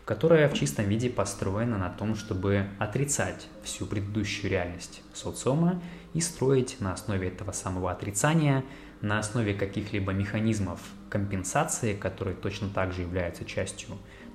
которая 0.05 0.49
в 0.49 0.53
чистом 0.53 0.85
виде 0.85 1.09
построена 1.09 1.77
на 1.77 1.89
том, 1.89 2.15
чтобы 2.15 2.67
отрицать 2.79 3.47
всю 3.63 3.85
предыдущую 3.85 4.49
реальность 4.49 5.01
социума 5.13 5.81
и 6.13 6.21
строить 6.21 6.77
на 6.79 6.93
основе 6.93 7.27
этого 7.27 7.51
самого 7.51 7.91
отрицания, 7.91 8.63
на 9.01 9.19
основе 9.19 9.53
каких-либо 9.53 10.11
механизмов 10.11 10.79
компенсации, 11.09 11.93
которые 11.93 12.35
точно 12.35 12.69
так 12.69 12.93
же 12.93 13.01
являются 13.01 13.45
частью 13.45 13.89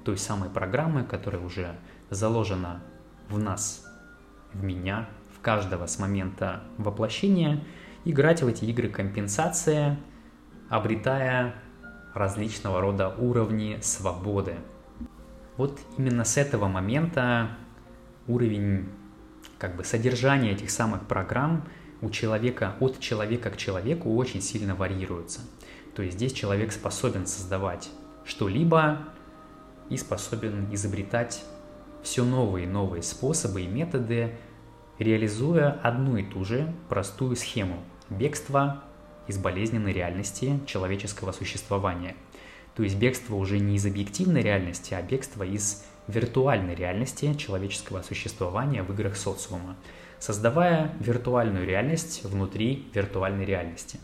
той 0.05 0.19
самой 0.19 0.51
программы, 0.51 1.05
которая 1.05 1.43
уже 1.43 1.77
заложена 2.11 2.83
в 3.29 3.39
нас, 3.39 3.87
в 4.53 4.63
меня, 4.63 5.09
в 5.37 5.41
каждого 5.41 5.87
с 5.87 5.99
момента 5.99 6.63
воплощения– 6.79 7.63
играть 8.05 8.43
в 8.43 8.47
эти 8.47 8.65
игры 8.65 8.89
компенсация, 8.89 9.99
обретая 10.69 11.55
различного 12.15 12.81
рода 12.81 13.09
уровни 13.09 13.79
свободы. 13.83 14.57
Вот 15.57 15.79
именно 15.99 16.25
с 16.25 16.37
этого 16.37 16.69
момента 16.69 17.51
уровень 18.27 18.89
как 19.59 19.77
бы 19.77 19.85
содержания 19.85 20.53
этих 20.53 20.71
самых 20.71 21.07
программ 21.07 21.69
у 22.01 22.11
человека 22.11 22.75
от 22.81 22.99
человека 22.99 23.51
к 23.51 23.57
человеку 23.57 24.15
очень 24.17 24.41
сильно 24.41 24.75
варьируется. 24.75 25.41
То 25.95 26.03
есть 26.03 26.17
здесь 26.17 26.33
человек 26.33 26.73
способен 26.73 27.27
создавать 27.27 27.91
что-либо 28.25 28.99
и 29.93 29.97
способен 29.99 30.73
изобретать 30.73 31.45
все 32.03 32.25
новые 32.25 32.65
и 32.65 32.69
новые 32.69 33.03
способы 33.03 33.63
и 33.63 33.67
методы, 33.67 34.35
реализуя 34.99 35.71
одну 35.83 36.17
и 36.17 36.25
ту 36.25 36.45
же 36.45 36.73
простую 36.89 37.37
схему– 37.37 37.83
бегство 38.09 38.83
из 39.27 39.39
болезненной 39.39 39.93
реальности 39.93 40.59
человеческого 40.67 41.33
существования. 41.33 42.17
То 42.75 42.83
есть 42.83 42.97
бегство 42.97 43.37
уже 43.37 43.59
не 43.59 43.77
из 43.77 43.85
объективной 43.85 44.41
реальности, 44.41 44.95
а 44.95 45.03
бегство 45.03 45.43
из 45.43 45.85
виртуальной 46.09 46.75
реальности 46.75 47.35
человеческого 47.35 48.03
существования 48.03 48.83
в 48.83 48.93
играх 48.93 49.17
социума, 49.17 49.77
создавая 50.19 50.97
виртуальную 51.01 51.67
реальность 51.67 52.25
внутри 52.25 52.89
виртуальной 52.95 53.45
реальности. 53.45 54.01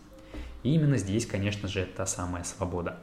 И 0.63 0.75
именно 0.75 0.99
здесь, 0.99 1.25
конечно 1.27 1.67
же, 1.67 1.87
та 1.97 2.05
самая 2.05 2.45
свобода. 2.45 2.99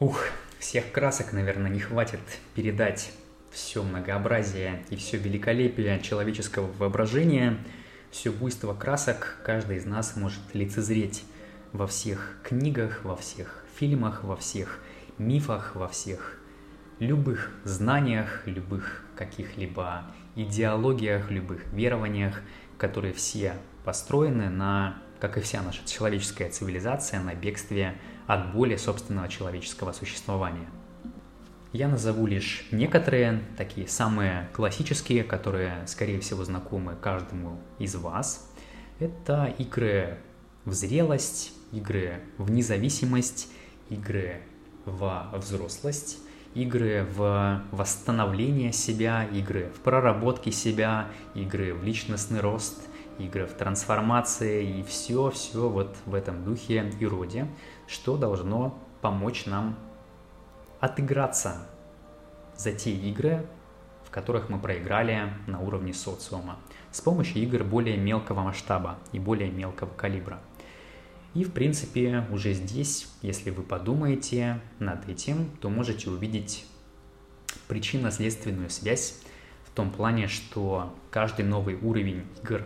Ух, 0.00 0.24
всех 0.62 0.90
красок, 0.92 1.32
наверное, 1.32 1.70
не 1.70 1.80
хватит 1.80 2.20
передать 2.54 3.12
все 3.50 3.82
многообразие 3.82 4.82
и 4.88 4.96
все 4.96 5.18
великолепие 5.18 6.00
человеческого 6.00 6.72
воображения– 6.72 7.58
все 8.12 8.30
буйство 8.30 8.74
красок 8.74 9.38
каждый 9.42 9.78
из 9.78 9.86
нас 9.86 10.16
может 10.16 10.42
лицезреть 10.52 11.24
во 11.72 11.86
всех 11.86 12.36
книгах, 12.44 13.04
во 13.04 13.16
всех 13.16 13.64
фильмах, 13.74 14.22
во 14.22 14.36
всех 14.36 14.80
мифах, 15.16 15.74
во 15.74 15.88
всех 15.88 16.38
любых 16.98 17.50
знаниях, 17.64 18.42
любых 18.44 19.02
каких-либо 19.16 20.04
идеологиях, 20.36 21.30
любых 21.30 21.64
верованиях, 21.72 22.42
которые 22.76 23.14
все 23.14 23.54
построены 23.82 24.50
на, 24.50 24.98
как 25.18 25.38
и 25.38 25.40
вся 25.40 25.62
наша 25.62 25.80
человеческая 25.88 26.50
цивилизация, 26.50 27.20
на 27.20 27.34
бегстве 27.34 27.94
от 28.26 28.52
боли 28.52 28.76
собственного 28.76 29.28
человеческого 29.28 29.92
существования– 29.92 30.68
я 31.72 31.88
назову 31.88 32.26
лишь 32.26 32.66
некоторые, 32.70 33.40
такие 33.56 33.88
самые 33.88 34.50
классические, 34.52 35.24
которые, 35.24 35.86
скорее 35.86 36.20
всего, 36.20 36.44
знакомы 36.44 36.96
каждому 37.00 37.58
из 37.78 37.94
вас. 37.94 38.46
Это 38.98 39.54
игры 39.56 40.18
в 40.66 40.74
зрелость, 40.74 41.54
игры 41.72 42.20
в 42.36 42.50
независимость, 42.50 43.48
игры 43.88 44.42
в 44.84 45.30
взрослость, 45.32 46.18
игры 46.52 47.06
в 47.16 47.62
восстановление 47.70 48.74
себя, 48.74 49.24
игры 49.32 49.72
в 49.74 49.80
проработке 49.80 50.52
себя, 50.52 51.08
игры 51.34 51.72
в 51.72 51.82
личностный 51.84 52.40
рост, 52.40 52.82
игры 53.18 53.46
в 53.46 53.54
трансформации 53.54 54.80
и 54.80 54.82
все-все 54.82 55.70
вот 55.70 55.96
в 56.04 56.14
этом 56.14 56.44
духе 56.44 56.92
и 57.00 57.06
роде, 57.06 57.46
что 57.92 58.16
должно 58.16 58.78
помочь 59.02 59.44
нам 59.46 59.78
отыграться 60.80 61.68
за 62.56 62.72
те 62.72 62.90
игры, 62.90 63.46
в 64.04 64.10
которых 64.10 64.48
мы 64.48 64.58
проиграли 64.58 65.32
на 65.46 65.60
уровне 65.60 65.92
социума, 65.92 66.58
с 66.90 67.00
помощью 67.00 67.42
игр 67.42 67.64
более 67.64 67.96
мелкого 67.96 68.40
масштаба 68.40 68.98
и 69.12 69.18
более 69.18 69.50
мелкого 69.50 69.90
калибра. 69.90 70.40
И 71.34 71.44
в 71.44 71.52
принципе 71.52 72.26
уже 72.30 72.52
здесь, 72.52 73.08
если 73.22 73.50
вы 73.50 73.62
подумаете 73.62 74.60
над 74.78 75.08
этим, 75.08 75.50
то 75.60 75.70
можете 75.70 76.10
увидеть 76.10 76.66
причинно-следственную 77.68 78.70
связь 78.70 79.20
в 79.66 79.70
том 79.70 79.90
плане, 79.90 80.28
что 80.28 80.94
каждый 81.10 81.44
новый 81.44 81.76
уровень 81.76 82.26
игр, 82.42 82.64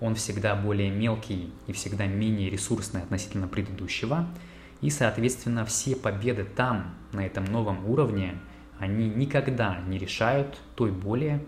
он 0.00 0.14
всегда 0.14 0.54
более 0.54 0.90
мелкий 0.90 1.52
и 1.66 1.72
всегда 1.72 2.06
менее 2.06 2.50
ресурсный 2.50 3.02
относительно 3.02 3.46
предыдущего– 3.46 4.28
и, 4.80 4.90
соответственно, 4.90 5.64
все 5.64 5.96
победы 5.96 6.44
там, 6.44 6.94
на 7.12 7.24
этом 7.24 7.44
новом 7.44 7.88
уровне, 7.88 8.38
они 8.78 9.08
никогда 9.08 9.78
не 9.86 9.98
решают 9.98 10.58
той 10.74 10.90
боли, 10.90 11.44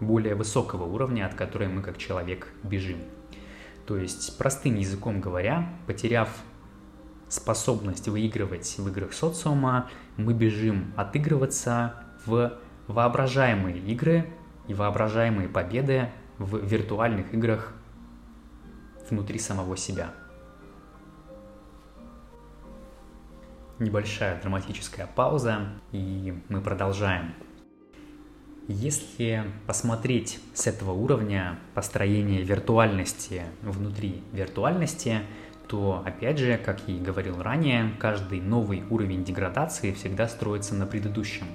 более 0.00 0.34
высокого 0.34 0.84
уровня, 0.84 1.26
от 1.26 1.34
которой 1.34 1.68
мы 1.68 1.82
как 1.82 1.98
человек 1.98 2.48
бежим. 2.62 2.98
То 3.86 3.96
есть, 3.96 4.38
простым 4.38 4.76
языком 4.76 5.20
говоря, 5.20 5.68
потеряв 5.86 6.28
способность 7.28 8.08
выигрывать 8.08 8.76
в 8.78 8.88
играх 8.88 9.12
социума, 9.12 9.90
мы 10.16 10.32
бежим 10.32 10.92
отыгрываться 10.96 11.94
в 12.24 12.58
воображаемые 12.86 13.78
игры 13.78 14.30
и 14.68 14.74
воображаемые 14.74 15.48
победы 15.48 16.10
в 16.38 16.64
виртуальных 16.64 17.32
играх 17.34 17.72
внутри 19.10 19.38
самого 19.38 19.76
себя. 19.76 20.12
Небольшая 23.80 24.40
драматическая 24.40 25.08
пауза, 25.16 25.66
и 25.90 26.32
мы 26.48 26.60
продолжаем. 26.60 27.34
Если 28.68 29.42
посмотреть 29.66 30.38
с 30.54 30.68
этого 30.68 30.92
уровня 30.92 31.58
построения 31.74 32.42
виртуальности 32.42 33.42
внутри 33.62 34.22
виртуальности, 34.32 35.22
то, 35.66 36.04
опять 36.06 36.38
же, 36.38 36.56
как 36.56 36.86
я 36.86 36.94
и 36.94 37.00
говорил 37.00 37.42
ранее, 37.42 37.92
каждый 37.98 38.40
новый 38.40 38.84
уровень 38.90 39.24
деградации 39.24 39.92
всегда 39.92 40.28
строится 40.28 40.76
на 40.76 40.86
предыдущем. 40.86 41.46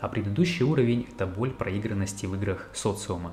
А 0.00 0.08
предыдущий 0.08 0.64
уровень– 0.64 1.06
это 1.12 1.26
боль 1.26 1.50
проигранности 1.50 2.24
в 2.24 2.34
играх 2.34 2.70
социума. 2.72 3.32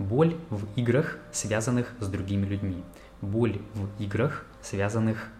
Боль 0.00 0.34
в 0.50 0.66
играх, 0.74 1.18
связанных 1.30 1.94
с 2.00 2.08
другими 2.08 2.44
людьми. 2.44 2.82
Боль 3.20 3.60
в 3.74 4.02
играх, 4.02 4.46
связанных, 4.62 5.30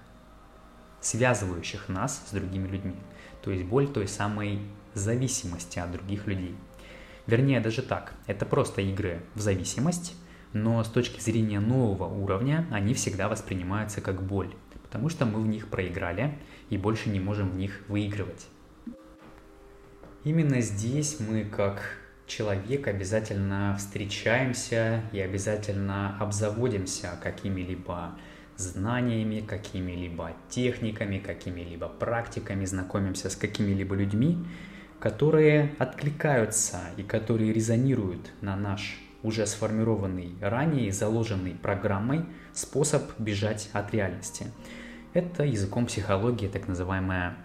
связывающих 1.09 1.89
нас 1.89 2.23
с 2.29 2.33
другими 2.33 2.69
людьми. 2.69 2.97
То 3.43 3.51
есть 3.51 3.65
боль 3.65 3.89
той 3.89 4.07
самой 4.07 4.61
зависимости 4.93 5.79
от 5.79 5.91
других 5.91 6.27
людей. 6.27 6.55
Вернее, 7.27 7.61
даже 7.61 7.83
так, 7.83 8.15
это 8.27 8.45
просто 8.45 8.83
игры 8.83 9.23
в 9.35 9.41
зависимость, 9.41 10.15
но 10.53 10.83
с 10.85 10.89
точки 10.89 11.21
зрения 11.21 11.61
нового 11.61 12.05
уровня 12.05 12.67
они 12.71 12.95
всегда 12.95 13.29
воспринимаются 13.29 14.01
как 14.01 14.23
боль, 14.23 14.55
потому 14.83 15.09
что 15.09 15.25
мы 15.25 15.41
в 15.41 15.47
них 15.47 15.69
проиграли 15.69 16.39
и 16.69 16.77
больше 16.77 17.09
не 17.09 17.21
можем 17.21 17.51
в 17.51 17.57
них 17.57 17.83
выигрывать. 17.89 18.47
Именно 20.25 20.61
здесь 20.61 21.21
мы 21.21 21.45
как 21.45 21.97
человек 22.27 22.87
обязательно 22.87 23.77
встречаемся 23.79 25.03
и 25.13 25.21
обязательно 25.21 26.19
обзаводимся 26.19 27.19
какими-либо 27.23 28.19
знаниями, 28.59 29.41
какими-либо 29.41 30.33
техниками, 30.51 31.19
какими-либо 31.19 31.89
практиками, 31.89 32.65
знакомимся 32.65 33.31
с 33.31 33.37
какими-либо 33.37 33.95
людьми, 33.95 34.45
которые 34.99 35.75
откликаются 35.79 36.81
и 36.97 37.05
которые 37.05 37.53
резонируют 37.53 38.33
на 38.41 38.57
наш 38.57 38.99
уже 39.23 39.47
сформированный 39.47 40.35
ранее 40.41 40.93
заложенный 40.93 41.55
программой 41.55 42.25
способ 42.53 43.03
бежать 43.19 43.71
от 43.73 43.93
реальности. 43.95 44.47
Это 45.13 45.45
языком 45.45 45.87
психологии 45.87 46.49
так 46.49 46.69
называемая 46.69 47.37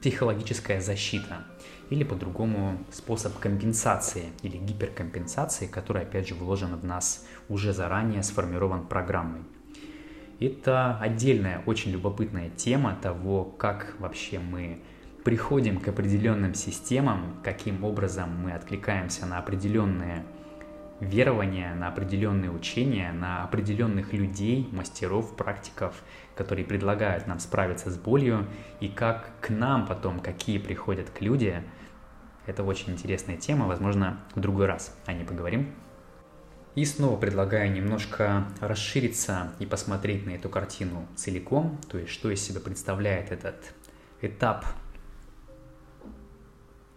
психологическая 0.00 0.80
защита 0.80 1.44
или 1.90 2.04
по-другому 2.04 2.78
способ 2.90 3.38
компенсации 3.38 4.32
или 4.42 4.56
гиперкомпенсации, 4.56 5.66
который 5.66 6.02
опять 6.02 6.28
же 6.28 6.34
вложен 6.34 6.74
в 6.76 6.84
нас 6.84 7.26
уже 7.48 7.72
заранее 7.72 8.22
сформирован 8.22 8.86
программой. 8.86 9.42
Это 10.40 10.98
отдельная 10.98 11.62
очень 11.66 11.92
любопытная 11.92 12.50
тема 12.50 12.98
того, 13.00 13.44
как 13.44 13.94
вообще 13.98 14.38
мы 14.38 14.80
приходим 15.24 15.80
к 15.80 15.88
определенным 15.88 16.54
системам, 16.54 17.36
каким 17.42 17.84
образом 17.84 18.30
мы 18.42 18.52
откликаемся 18.52 19.26
на 19.26 19.38
определенные 19.38 20.24
верования, 21.00 21.74
на 21.74 21.88
определенные 21.88 22.50
учения, 22.50 23.10
на 23.12 23.42
определенных 23.44 24.12
людей, 24.12 24.68
мастеров, 24.72 25.36
практиков, 25.36 25.94
которые 26.36 26.64
предлагают 26.64 27.26
нам 27.26 27.38
справиться 27.38 27.90
с 27.90 27.96
болью, 27.96 28.46
и 28.80 28.88
как 28.88 29.30
к 29.40 29.50
нам 29.50 29.86
потом, 29.86 30.20
какие 30.20 30.58
приходят 30.58 31.10
к 31.10 31.20
люди, 31.20 31.62
это 32.46 32.62
очень 32.62 32.92
интересная 32.92 33.36
тема, 33.36 33.66
возможно, 33.66 34.20
в 34.34 34.40
другой 34.40 34.66
раз 34.66 34.96
о 35.06 35.12
ней 35.12 35.24
поговорим. 35.24 35.74
И 36.74 36.84
снова 36.84 37.16
предлагаю 37.16 37.70
немножко 37.72 38.48
расшириться 38.60 39.52
и 39.60 39.66
посмотреть 39.66 40.26
на 40.26 40.30
эту 40.30 40.48
картину 40.48 41.06
целиком, 41.14 41.78
то 41.88 41.98
есть 41.98 42.10
что 42.10 42.30
из 42.30 42.42
себя 42.42 42.60
представляет 42.60 43.30
этот 43.30 43.56
этап 44.20 44.66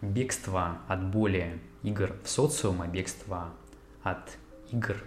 бегства 0.01 0.79
от 0.87 1.11
боли 1.11 1.61
игр 1.83 2.15
в 2.23 2.29
социума, 2.29 2.87
бегства 2.87 3.53
от 4.01 4.37
игр, 4.71 4.97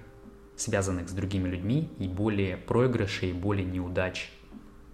связанных 0.57 1.09
с 1.09 1.12
другими 1.12 1.49
людьми, 1.49 1.91
и 1.99 2.07
более 2.07 2.57
проигрышей, 2.57 3.31
и 3.31 3.35
более 3.35 3.66
неудач 3.66 4.31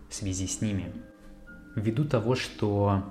в 0.09 0.15
связи 0.15 0.47
с 0.47 0.63
ними. 0.63 0.93
Ввиду 1.75 2.07
того, 2.07 2.35
что 2.35 3.05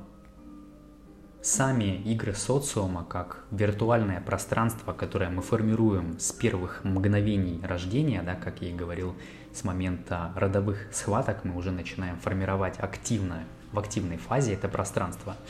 сами 1.45 2.01
игры 2.01 2.33
социума, 2.33 3.05
как 3.05 3.45
виртуальное 3.51 4.19
пространство, 4.19 4.93
которое 4.93 5.29
мы 5.29 5.41
формируем 5.41 6.19
с 6.19 6.31
первых 6.31 6.83
мгновений 6.83 7.61
рождения, 7.63 8.23
да, 8.23 8.35
как 8.35 8.61
я 8.61 8.69
и 8.69 8.73
говорил, 8.73 9.15
с 9.53 9.63
момента 9.63 10.31
родовых 10.35 10.87
схваток 10.91 11.43
мы 11.43 11.55
уже 11.55 11.71
начинаем 11.71 12.17
формировать 12.17 12.79
активно, 12.79 13.43
в 13.71 13.79
активной 13.79 14.17
фазе 14.17 14.53
это 14.53 14.67
пространство– 14.67 15.35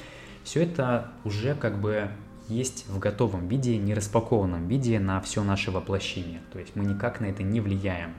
все 0.46 0.64
это 0.64 1.12
уже 1.24 1.56
как 1.56 1.82
бы 1.82 2.08
есть 2.48 2.88
в 2.88 3.00
готовом 3.00 3.48
виде, 3.48 3.78
не 3.78 3.96
распакованном 3.96 4.68
виде 4.68 5.00
на 5.00 5.20
все 5.20 5.44
наше 5.44 5.72
воплощение. 5.72 6.40
То 6.54 6.60
есть 6.60 6.76
мы 6.76 6.86
никак 6.86 7.20
на 7.20 7.26
это 7.26 7.42
не 7.42 7.60
влияем. 7.60 8.14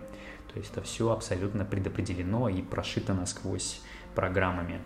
То 0.53 0.59
есть 0.59 0.73
это 0.73 0.83
все 0.83 1.13
абсолютно 1.13 1.65
предопределено 1.65 2.49
и 2.49 2.63
прошито 2.63 3.15
насквозь 3.15 3.81
программами. 4.17 4.81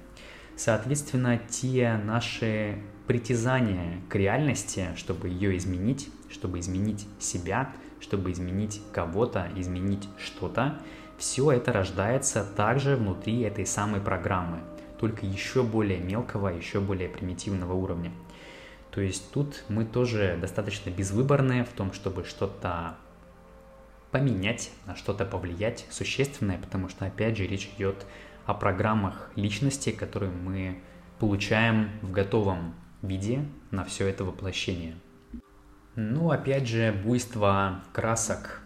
Соответственно, 0.57 1.39
те 1.39 1.97
наши 2.05 2.79
притязания 3.07 4.01
к 4.09 4.15
реальности, 4.15 4.89
чтобы 4.97 5.29
ее 5.29 5.57
изменить, 5.57 6.11
чтобы 6.31 6.59
изменить 6.61 7.07
себя, 7.19 7.73
чтобы 8.01 8.33
изменить 8.33 8.81
кого-то, 8.93 9.49
изменить 9.57 10.09
что-то, 10.19 10.81
все 11.19 11.51
это 11.53 11.73
рождается 11.73 12.45
также 12.45 12.97
внутри 12.97 13.41
этой 13.41 13.67
самой 13.67 14.01
программы 14.01 14.61
только 15.01 15.25
еще 15.25 15.63
более 15.63 15.99
мелкого, 15.99 16.49
еще 16.49 16.79
более 16.79 17.09
примитивного 17.09 17.73
уровня. 17.73 18.13
То 18.91 19.01
есть 19.01 19.33
тут 19.33 19.65
мы 19.69 19.85
тоже 19.87 20.37
достаточно 20.41 20.91
безвыборные 20.91 21.65
в 21.65 21.71
том, 21.71 21.93
чтобы 21.93 22.25
что-то 22.25 22.97
поменять, 24.11 24.71
на 24.87 24.97
что-то 24.97 25.25
повлиять 25.25 25.87
существенное, 25.91 26.59
потому 26.59 26.89
что, 26.89 27.07
опять 27.07 27.37
же, 27.37 27.47
речь 27.47 27.71
идет 27.77 28.05
о 28.51 28.55
программах 28.55 29.31
личности, 29.37 29.91
которые 29.91 30.33
мы 30.33 30.81
получаем 31.21 31.91
в 32.03 32.11
готовом 32.11 32.75
виде 33.01 33.45
на 33.71 33.85
все 33.85 34.09
это 34.09 34.25
воплощение. 34.25 34.97
Ну, 35.95 36.31
опять 36.31 36.67
же, 36.67 36.93
буйство 36.93 37.83
красок 37.93 38.61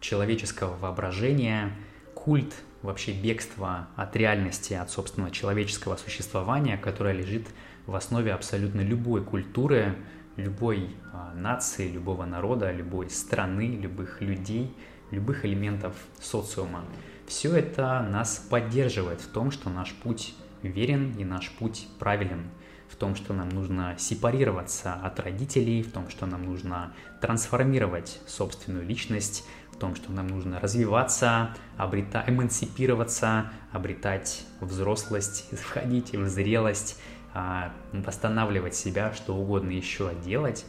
человеческого 0.00 0.76
воображения, 0.76 1.72
культ 2.14 2.52
вообще 2.82 3.12
бегство 3.12 3.86
от 3.94 4.16
реальности, 4.16 4.74
от 4.74 4.90
собственного 4.90 5.30
человеческого 5.30 5.96
существования, 5.96 6.76
которое 6.76 7.14
лежит 7.14 7.46
в 7.86 7.94
основе 7.94 8.32
абсолютно 8.32 8.80
любой 8.80 9.24
культуры, 9.24 9.96
любой 10.36 10.96
а, 11.12 11.32
нации, 11.34 11.88
любого 11.88 12.24
народа, 12.24 12.72
любой 12.72 13.08
страны, 13.10 13.76
любых 13.76 14.20
людей, 14.20 14.74
любых 15.12 15.44
элементов 15.44 15.94
социума. 16.20 16.84
Все 17.32 17.56
это 17.56 18.06
нас 18.10 18.44
поддерживает 18.50 19.22
в 19.22 19.28
том, 19.28 19.50
что 19.52 19.70
наш 19.70 19.94
путь 19.94 20.34
верен 20.62 21.14
и 21.16 21.24
наш 21.24 21.50
путь 21.50 21.88
правилен, 21.98 22.50
в 22.90 22.96
том, 22.96 23.14
что 23.16 23.32
нам 23.32 23.48
нужно 23.48 23.96
сепарироваться 23.98 24.92
от 24.92 25.18
родителей, 25.18 25.82
в 25.82 25.90
том, 25.90 26.10
что 26.10 26.26
нам 26.26 26.44
нужно 26.44 26.92
трансформировать 27.22 28.20
собственную 28.26 28.84
личность, 28.86 29.46
том, 29.82 29.96
что 29.96 30.12
нам 30.12 30.28
нужно 30.28 30.60
развиваться, 30.60 31.56
обретать, 31.76 32.28
эмансипироваться, 32.28 33.50
обретать 33.72 34.44
взрослость, 34.60 35.48
входить 35.60 36.12
в 36.12 36.28
зрелость, 36.28 37.00
а, 37.34 37.72
восстанавливать 37.92 38.76
себя, 38.76 39.12
что 39.12 39.34
угодно 39.34 39.70
еще 39.70 40.12
делать. 40.24 40.64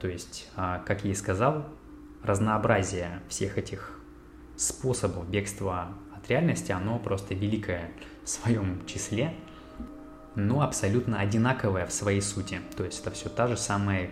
То 0.00 0.08
есть, 0.08 0.48
а, 0.56 0.78
как 0.86 1.04
я 1.04 1.10
и 1.10 1.14
сказал, 1.14 1.66
разнообразие 2.22 3.20
всех 3.28 3.58
этих 3.58 4.00
способов 4.56 5.28
бегства 5.28 5.94
от 6.16 6.28
реальности, 6.28 6.72
оно 6.72 6.98
просто 6.98 7.34
великое 7.34 7.90
в 8.24 8.28
своем 8.28 8.84
числе, 8.86 9.34
но 10.34 10.62
абсолютно 10.62 11.20
одинаковое 11.20 11.86
в 11.86 11.92
своей 11.92 12.20
сути. 12.20 12.60
То 12.76 12.84
есть 12.84 13.00
это 13.00 13.10
все 13.10 13.28
та 13.28 13.46
же 13.46 13.56
самая 13.56 14.10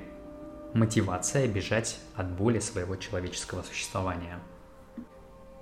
мотивация 0.74 1.46
бежать 1.48 1.98
от 2.14 2.30
боли 2.30 2.58
своего 2.58 2.96
человеческого 2.96 3.62
существования. 3.62 4.38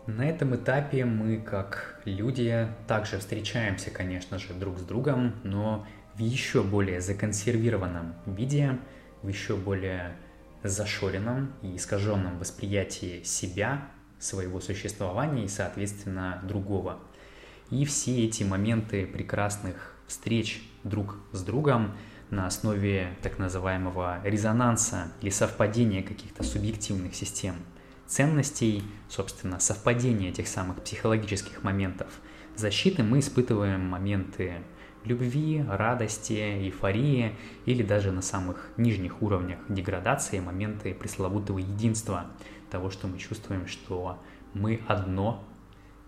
На 0.07 0.29
этом 0.29 0.57
этапе 0.57 1.05
мы, 1.05 1.37
как 1.37 2.01
люди, 2.05 2.69
также 2.87 3.19
встречаемся, 3.19 3.91
конечно 3.91 4.39
же, 4.39 4.55
друг 4.55 4.79
с 4.79 4.83
другом, 4.83 5.35
но 5.45 5.87
в 6.15 6.19
еще 6.19 6.63
более 6.63 7.01
законсервированном 7.01 8.15
виде, 8.27 8.79
в 9.23 9.29
еще 9.29 9.57
более 9.57 10.17
зашоренном 10.63 11.53
и 11.63 11.77
искаженном 11.77 12.39
восприятии 12.39 13.23
себя, 13.23 13.89
своего 14.21 14.61
существования 14.61 15.45
и, 15.45 15.49
соответственно, 15.49 16.41
другого. 16.45 17.01
И 17.71 17.85
все 17.85 18.25
эти 18.25 18.45
моменты 18.45 19.07
прекрасных 19.07 19.97
встреч 20.07 20.63
друг 20.85 21.17
с 21.33 21.43
другом 21.43 21.97
на 22.31 22.47
основе 22.47 23.17
так 23.23 23.39
называемого 23.39 24.21
резонанса 24.25 25.13
или 25.21 25.31
совпадения 25.31 26.03
каких-то 26.03 26.45
субъективных 26.45 27.15
систем 27.15 27.57
ценностей, 28.07 28.83
собственно, 29.09 29.61
совпадения 29.61 30.31
этих 30.31 30.49
самых 30.49 30.83
психологических 30.83 31.63
моментов 31.63 32.09
защиты, 32.57 33.03
мы 33.03 33.21
испытываем 33.21 33.81
моменты 33.89 34.63
любви, 35.05 35.65
радости, 35.69 36.33
эйфории 36.33 37.37
или 37.67 37.83
даже 37.83 38.13
на 38.13 38.21
самых 38.21 38.69
нижних 38.77 39.23
уровнях 39.23 39.59
деградации 39.69 40.41
моменты 40.41 40.93
пресловутого 40.93 41.59
единства, 41.59 42.27
того, 42.71 42.91
что 42.91 43.07
мы 43.07 43.19
чувствуем, 43.19 43.67
что 43.67 44.19
мы 44.55 44.81
одно, 44.89 45.45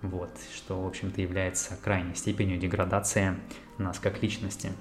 вот, 0.00 0.30
что, 0.54 0.82
в 0.82 0.86
общем-то, 0.86 1.20
является 1.20 1.76
крайней 1.76 2.14
степенью 2.14 2.58
деградации 2.58 3.36
нас 3.78 3.98
как 3.98 4.22
личности. 4.22 4.72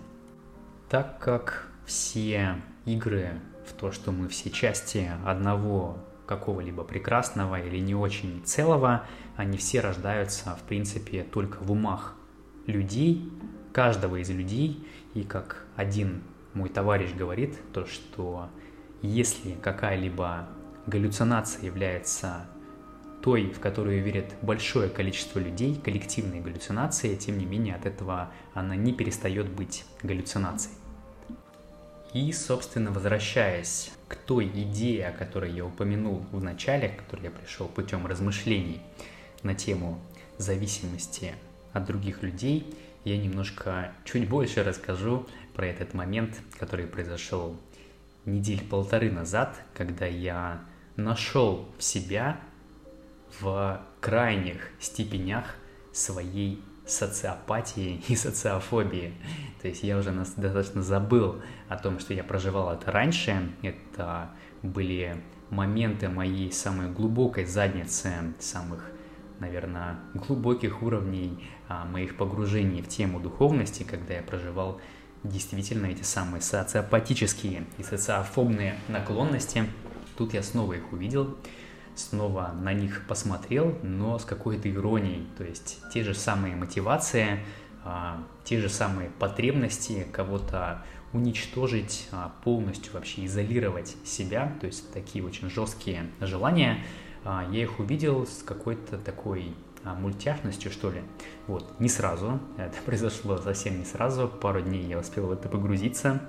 Так 0.89 1.19
как 1.19 1.67
все 1.85 2.55
игры 2.85 3.39
в 3.67 3.73
то, 3.73 3.91
что 3.91 4.11
мы 4.11 4.27
все 4.27 4.49
части 4.49 5.11
одного 5.25 5.97
какого-либо 6.25 6.83
прекрасного 6.83 7.61
или 7.61 7.77
не 7.77 7.95
очень 7.95 8.41
целого, 8.45 9.05
они 9.35 9.57
все 9.57 9.81
рождаются, 9.81 10.55
в 10.55 10.63
принципе, 10.63 11.23
только 11.23 11.57
в 11.61 11.71
умах 11.71 12.15
людей, 12.67 13.29
каждого 13.73 14.17
из 14.21 14.29
людей, 14.29 14.87
и 15.13 15.23
как 15.23 15.65
один 15.75 16.23
мой 16.53 16.69
товарищ 16.69 17.13
говорит, 17.13 17.57
то 17.73 17.85
что 17.85 18.49
если 19.01 19.51
какая-либо 19.53 20.47
галлюцинация 20.87 21.65
является 21.65 22.45
той, 23.21 23.51
в 23.51 23.59
которую 23.59 24.03
верит 24.03 24.33
большое 24.41 24.89
количество 24.89 25.39
людей, 25.39 25.75
коллективные 25.75 26.41
галлюцинации, 26.41 27.15
тем 27.15 27.37
не 27.37 27.45
менее 27.45 27.75
от 27.75 27.85
этого 27.85 28.31
она 28.53 28.75
не 28.75 28.93
перестает 28.93 29.49
быть 29.49 29.85
галлюцинацией. 30.01 30.75
И, 32.13 32.33
собственно, 32.33 32.91
возвращаясь 32.91 33.91
к 34.09 34.15
той 34.15 34.47
идее, 34.47 35.07
о 35.07 35.11
которой 35.13 35.51
я 35.51 35.65
упомянул 35.65 36.25
в 36.31 36.43
начале, 36.43 36.89
к 36.89 36.97
которой 37.03 37.25
я 37.25 37.31
пришел 37.31 37.67
путем 37.67 38.05
размышлений 38.05 38.81
на 39.43 39.55
тему 39.55 40.01
зависимости 40.37 41.33
от 41.71 41.85
других 41.85 42.21
людей, 42.21 42.75
я 43.05 43.17
немножко 43.17 43.93
чуть 44.03 44.27
больше 44.27 44.63
расскажу 44.63 45.25
про 45.53 45.67
этот 45.67 45.93
момент, 45.93 46.35
который 46.59 46.85
произошел 46.85 47.55
недель 48.25 48.61
полторы 48.61 49.09
назад, 49.09 49.59
когда 49.73 50.05
я 50.05 50.61
нашел 51.03 51.67
в 51.77 51.83
себя 51.83 52.39
в 53.39 53.81
крайних 53.99 54.69
степенях 54.79 55.55
своей 55.91 56.63
социопатии 56.85 58.03
и 58.07 58.15
социофобии. 58.15 59.13
То 59.61 59.67
есть 59.67 59.83
я 59.83 59.97
уже 59.97 60.11
достаточно 60.11 60.81
забыл 60.81 61.41
о 61.69 61.77
том, 61.77 61.99
что 61.99 62.13
я 62.13 62.23
проживал 62.23 62.73
это 62.73 62.91
раньше. 62.91 63.51
Это 63.61 64.29
были 64.63 65.21
моменты 65.49 66.09
моей 66.09 66.51
самой 66.51 66.89
глубокой 66.89 67.45
задницы, 67.45 68.33
самых 68.39 68.91
наверное, 69.39 69.99
глубоких 70.13 70.83
уровней 70.83 71.43
а, 71.67 71.83
моих 71.85 72.15
погружений 72.15 72.83
в 72.83 72.87
тему 72.87 73.19
духовности, 73.19 73.81
когда 73.81 74.13
я 74.13 74.21
проживал 74.21 74.79
действительно 75.23 75.87
эти 75.87 76.03
самые 76.03 76.41
социопатические 76.41 77.65
и 77.79 77.83
социофобные 77.83 78.75
наклонности. 78.87 79.65
Тут 80.21 80.35
я 80.35 80.43
снова 80.43 80.73
их 80.73 80.93
увидел, 80.93 81.35
снова 81.95 82.53
на 82.53 82.73
них 82.73 83.07
посмотрел, 83.07 83.75
но 83.81 84.19
с 84.19 84.23
какой-то 84.23 84.71
иронией. 84.71 85.25
То 85.35 85.43
есть 85.43 85.79
те 85.91 86.03
же 86.03 86.13
самые 86.13 86.55
мотивации, 86.55 87.39
а, 87.83 88.23
те 88.43 88.59
же 88.59 88.69
самые 88.69 89.09
потребности 89.09 90.05
кого-то 90.13 90.85
уничтожить, 91.11 92.07
а, 92.11 92.35
полностью 92.43 92.93
вообще 92.93 93.25
изолировать 93.25 93.97
себя, 94.05 94.55
то 94.61 94.67
есть 94.67 94.93
такие 94.93 95.25
очень 95.25 95.49
жесткие 95.49 96.11
желания– 96.19 96.85
а, 97.23 97.47
я 97.51 97.61
их 97.61 97.79
увидел 97.79 98.25
с 98.25 98.41
какой-то 98.43 98.97
такой 98.97 99.53
мультяшностью, 99.83 100.71
что 100.71 100.91
ли. 100.91 101.01
Вот, 101.47 101.79
не 101.79 101.89
сразу, 101.89 102.39
это 102.57 102.77
произошло 102.85 103.37
совсем 103.37 103.79
не 103.79 103.85
сразу, 103.85 104.27
пару 104.27 104.61
дней 104.61 104.83
я 104.85 104.99
успел 104.99 105.27
в 105.27 105.31
это 105.31 105.49
погрузиться, 105.49 106.21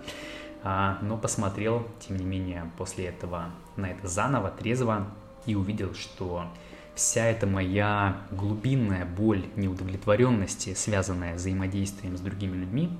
но 0.62 1.18
посмотрел, 1.20 1.86
тем 2.00 2.16
не 2.16 2.24
менее, 2.24 2.70
после 2.78 3.06
этого 3.06 3.50
на 3.76 3.90
это 3.90 4.06
заново, 4.06 4.50
трезво, 4.50 5.08
и 5.46 5.54
увидел, 5.54 5.94
что 5.94 6.46
вся 6.94 7.26
эта 7.26 7.46
моя 7.46 8.18
глубинная 8.30 9.04
боль 9.04 9.44
неудовлетворенности, 9.56 10.74
связанная 10.74 11.34
взаимодействием 11.34 12.16
с 12.16 12.20
другими 12.20 12.56
людьми, 12.56 12.90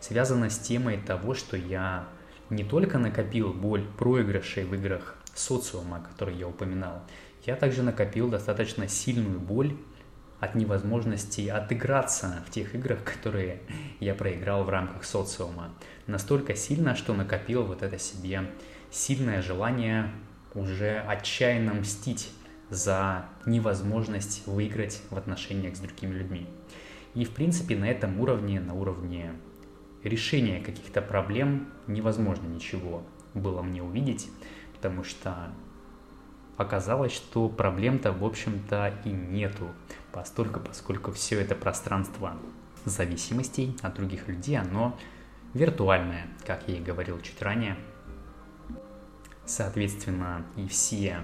связана 0.00 0.50
с 0.50 0.58
темой 0.58 0.98
того, 0.98 1.34
что 1.34 1.56
я 1.56 2.06
не 2.48 2.64
только 2.64 2.98
накопил 2.98 3.52
боль 3.52 3.84
проигрышей 3.98 4.64
в 4.64 4.74
играх 4.74 5.16
социума, 5.34 6.04
который 6.08 6.36
я 6.36 6.48
упоминал, 6.48 7.02
я 7.44 7.56
также 7.56 7.82
накопил 7.82 8.28
достаточно 8.28 8.88
сильную 8.88 9.38
боль 9.38 9.76
от 10.40 10.54
невозможности 10.54 11.48
отыграться 11.48 12.42
в 12.46 12.50
тех 12.50 12.74
играх, 12.74 13.04
которые 13.04 13.60
я 14.00 14.14
проиграл 14.14 14.64
в 14.64 14.70
рамках 14.70 15.04
социума. 15.04 15.70
Настолько 16.06 16.54
сильно, 16.54 16.96
что 16.96 17.14
накопил 17.14 17.64
вот 17.64 17.82
это 17.82 17.98
себе 17.98 18.50
сильное 18.90 19.42
желание 19.42 20.10
уже 20.54 20.98
отчаянно 21.06 21.74
мстить 21.74 22.30
за 22.70 23.26
невозможность 23.46 24.46
выиграть 24.46 25.02
в 25.10 25.16
отношениях 25.16 25.76
с 25.76 25.80
другими 25.80 26.14
людьми. 26.14 26.46
И, 27.14 27.24
в 27.24 27.30
принципе, 27.30 27.76
на 27.76 27.84
этом 27.88 28.18
уровне, 28.20 28.60
на 28.60 28.74
уровне 28.74 29.32
решения 30.02 30.60
каких-то 30.60 31.02
проблем 31.02 31.68
невозможно 31.86 32.46
ничего 32.46 33.02
было 33.34 33.62
мне 33.62 33.82
увидеть, 33.82 34.28
потому 34.74 35.04
что 35.04 35.52
оказалось, 36.56 37.12
что 37.12 37.48
проблем-то, 37.48 38.12
в 38.12 38.24
общем-то, 38.24 38.94
и 39.04 39.10
нету, 39.10 39.68
постольку, 40.20 40.60
поскольку 40.60 41.12
все 41.12 41.40
это 41.40 41.54
пространство 41.54 42.36
зависимостей 42.84 43.74
от 43.80 43.94
других 43.94 44.28
людей, 44.28 44.58
оно 44.58 44.98
виртуальное, 45.54 46.26
как 46.46 46.68
я 46.68 46.76
и 46.76 46.80
говорил 46.82 47.18
чуть 47.22 47.40
ранее. 47.40 47.78
Соответственно, 49.46 50.44
и 50.56 50.68
все 50.68 51.22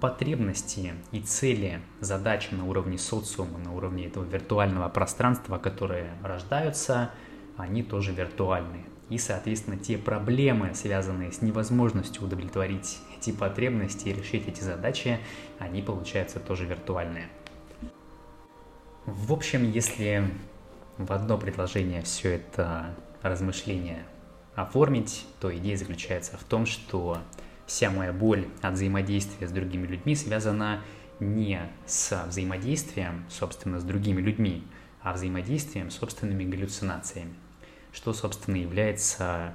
потребности 0.00 0.94
и 1.10 1.20
цели, 1.20 1.80
задачи 1.98 2.54
на 2.54 2.64
уровне 2.64 2.96
социума, 2.96 3.58
на 3.58 3.74
уровне 3.74 4.06
этого 4.06 4.22
виртуального 4.22 4.88
пространства, 4.88 5.58
которые 5.58 6.12
рождаются, 6.22 7.10
они 7.56 7.82
тоже 7.82 8.12
виртуальные. 8.12 8.84
И, 9.08 9.18
соответственно, 9.18 9.78
те 9.78 9.98
проблемы, 9.98 10.74
связанные 10.74 11.32
с 11.32 11.42
невозможностью 11.42 12.22
удовлетворить 12.22 12.98
эти 13.18 13.32
потребности 13.32 14.10
и 14.10 14.12
решить 14.12 14.46
эти 14.46 14.62
задачи, 14.62 15.18
они, 15.58 15.82
получаются, 15.82 16.38
тоже 16.38 16.66
виртуальные. 16.66 17.28
В 19.06 19.32
общем, 19.32 19.70
если 19.70 20.30
в 20.98 21.12
одно 21.12 21.38
предложение 21.38 22.02
все 22.02 22.34
это 22.34 22.94
размышление 23.22 24.04
оформить, 24.54 25.26
то 25.40 25.56
идея 25.56 25.76
заключается 25.76 26.36
в 26.36 26.44
том, 26.44 26.66
что 26.66 27.18
вся 27.66 27.90
моя 27.90 28.12
боль 28.12 28.48
от 28.62 28.74
взаимодействия 28.74 29.48
с 29.48 29.52
другими 29.52 29.86
людьми 29.86 30.14
связана 30.14 30.82
не 31.20 31.60
с 31.86 32.26
взаимодействием, 32.26 33.24
собственно, 33.30 33.80
с 33.80 33.84
другими 33.84 34.20
людьми, 34.20 34.66
а 35.00 35.12
взаимодействием 35.12 35.90
с 35.90 35.96
собственными 35.96 36.44
галлюцинациями 36.44 37.34
что, 37.96 38.12
собственно, 38.12 38.56
является 38.56 39.54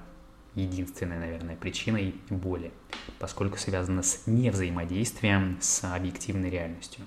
единственной, 0.55 1.19
наверное, 1.19 1.55
причиной 1.55 2.15
боли, 2.31 2.71
поскольку 3.19 3.57
связано 3.57 4.01
с 4.01 4.23
невзаимодействием 4.25 5.59
с 5.61 5.83
объективной 5.83 6.49
реальностью. 6.49 7.05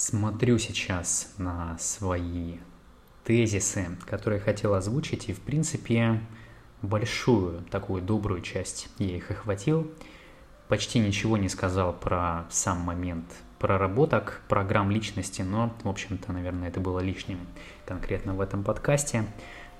Смотрю 0.00 0.58
сейчас 0.58 1.34
на 1.38 1.76
свои 1.78 2.58
тезисы, 3.24 3.88
которые 4.06 4.38
хотел 4.38 4.74
озвучить, 4.74 5.28
и, 5.28 5.32
в 5.32 5.40
принципе, 5.40 6.20
большую, 6.82 7.64
такую 7.64 8.00
добрую 8.00 8.40
часть 8.40 8.86
я 8.98 9.16
их 9.16 9.32
охватил. 9.32 9.90
Почти 10.68 11.00
ничего 11.00 11.36
не 11.36 11.48
сказал 11.48 11.92
про 11.92 12.46
сам 12.48 12.78
момент 12.78 13.24
проработок 13.58 14.40
программ 14.46 14.92
личности, 14.92 15.42
но, 15.42 15.74
в 15.82 15.88
общем-то, 15.88 16.32
наверное, 16.32 16.68
это 16.68 16.78
было 16.78 17.00
лишним 17.00 17.40
конкретно 17.84 18.34
в 18.34 18.40
этом 18.40 18.62
подкасте. 18.62 19.26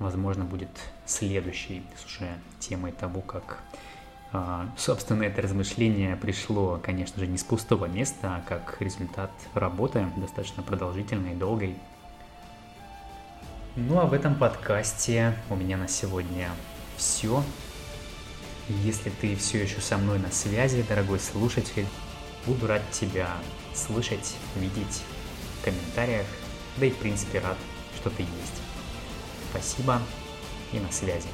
Возможно, 0.01 0.45
будет 0.45 0.81
следующей 1.07 1.85
с 1.97 2.05
уже 2.07 2.29
темой 2.59 2.91
того, 2.91 3.21
как, 3.21 3.61
собственно, 4.77 5.25
это 5.25 5.43
размышление 5.43 6.17
пришло, 6.17 6.79
конечно 6.83 7.19
же, 7.19 7.27
не 7.27 7.39
с 7.39 7.45
пустого 7.45 7.87
места, 7.87 8.37
а 8.37 8.43
как 8.47 8.77
результат 8.81 9.31
работы 9.55 10.07
достаточно 10.17 10.63
продолжительной 10.63 11.33
и 11.33 11.37
долгой. 11.37 11.77
Ну 13.77 14.01
а 14.01 14.07
в 14.07 14.13
этом 14.13 14.35
подкасте 14.35 15.35
у 15.51 15.57
меня 15.57 15.77
на 15.77 15.89
сегодня 15.89 16.51
все. 16.97 17.43
Если 18.69 19.09
ты 19.09 19.35
все 19.37 19.63
еще 19.63 19.81
со 19.81 19.97
мной 19.97 20.19
на 20.19 20.31
связи, 20.31 20.85
дорогой 20.87 21.21
слушатель, 21.21 21.87
буду 22.45 22.67
рад 22.67 22.83
тебя 22.91 23.29
слышать, 23.75 24.37
видеть 24.57 25.03
в 25.61 25.65
комментариях, 25.65 26.27
да 26.77 26.87
и 26.87 26.91
в 26.91 26.97
принципе 26.97 27.39
рад, 27.39 27.57
что 27.97 28.11
ты 28.11 28.23
есть. 28.23 28.63
Спасибо 29.51 30.03
и 30.73 30.81
на 30.81 30.91
связи. 30.93 31.29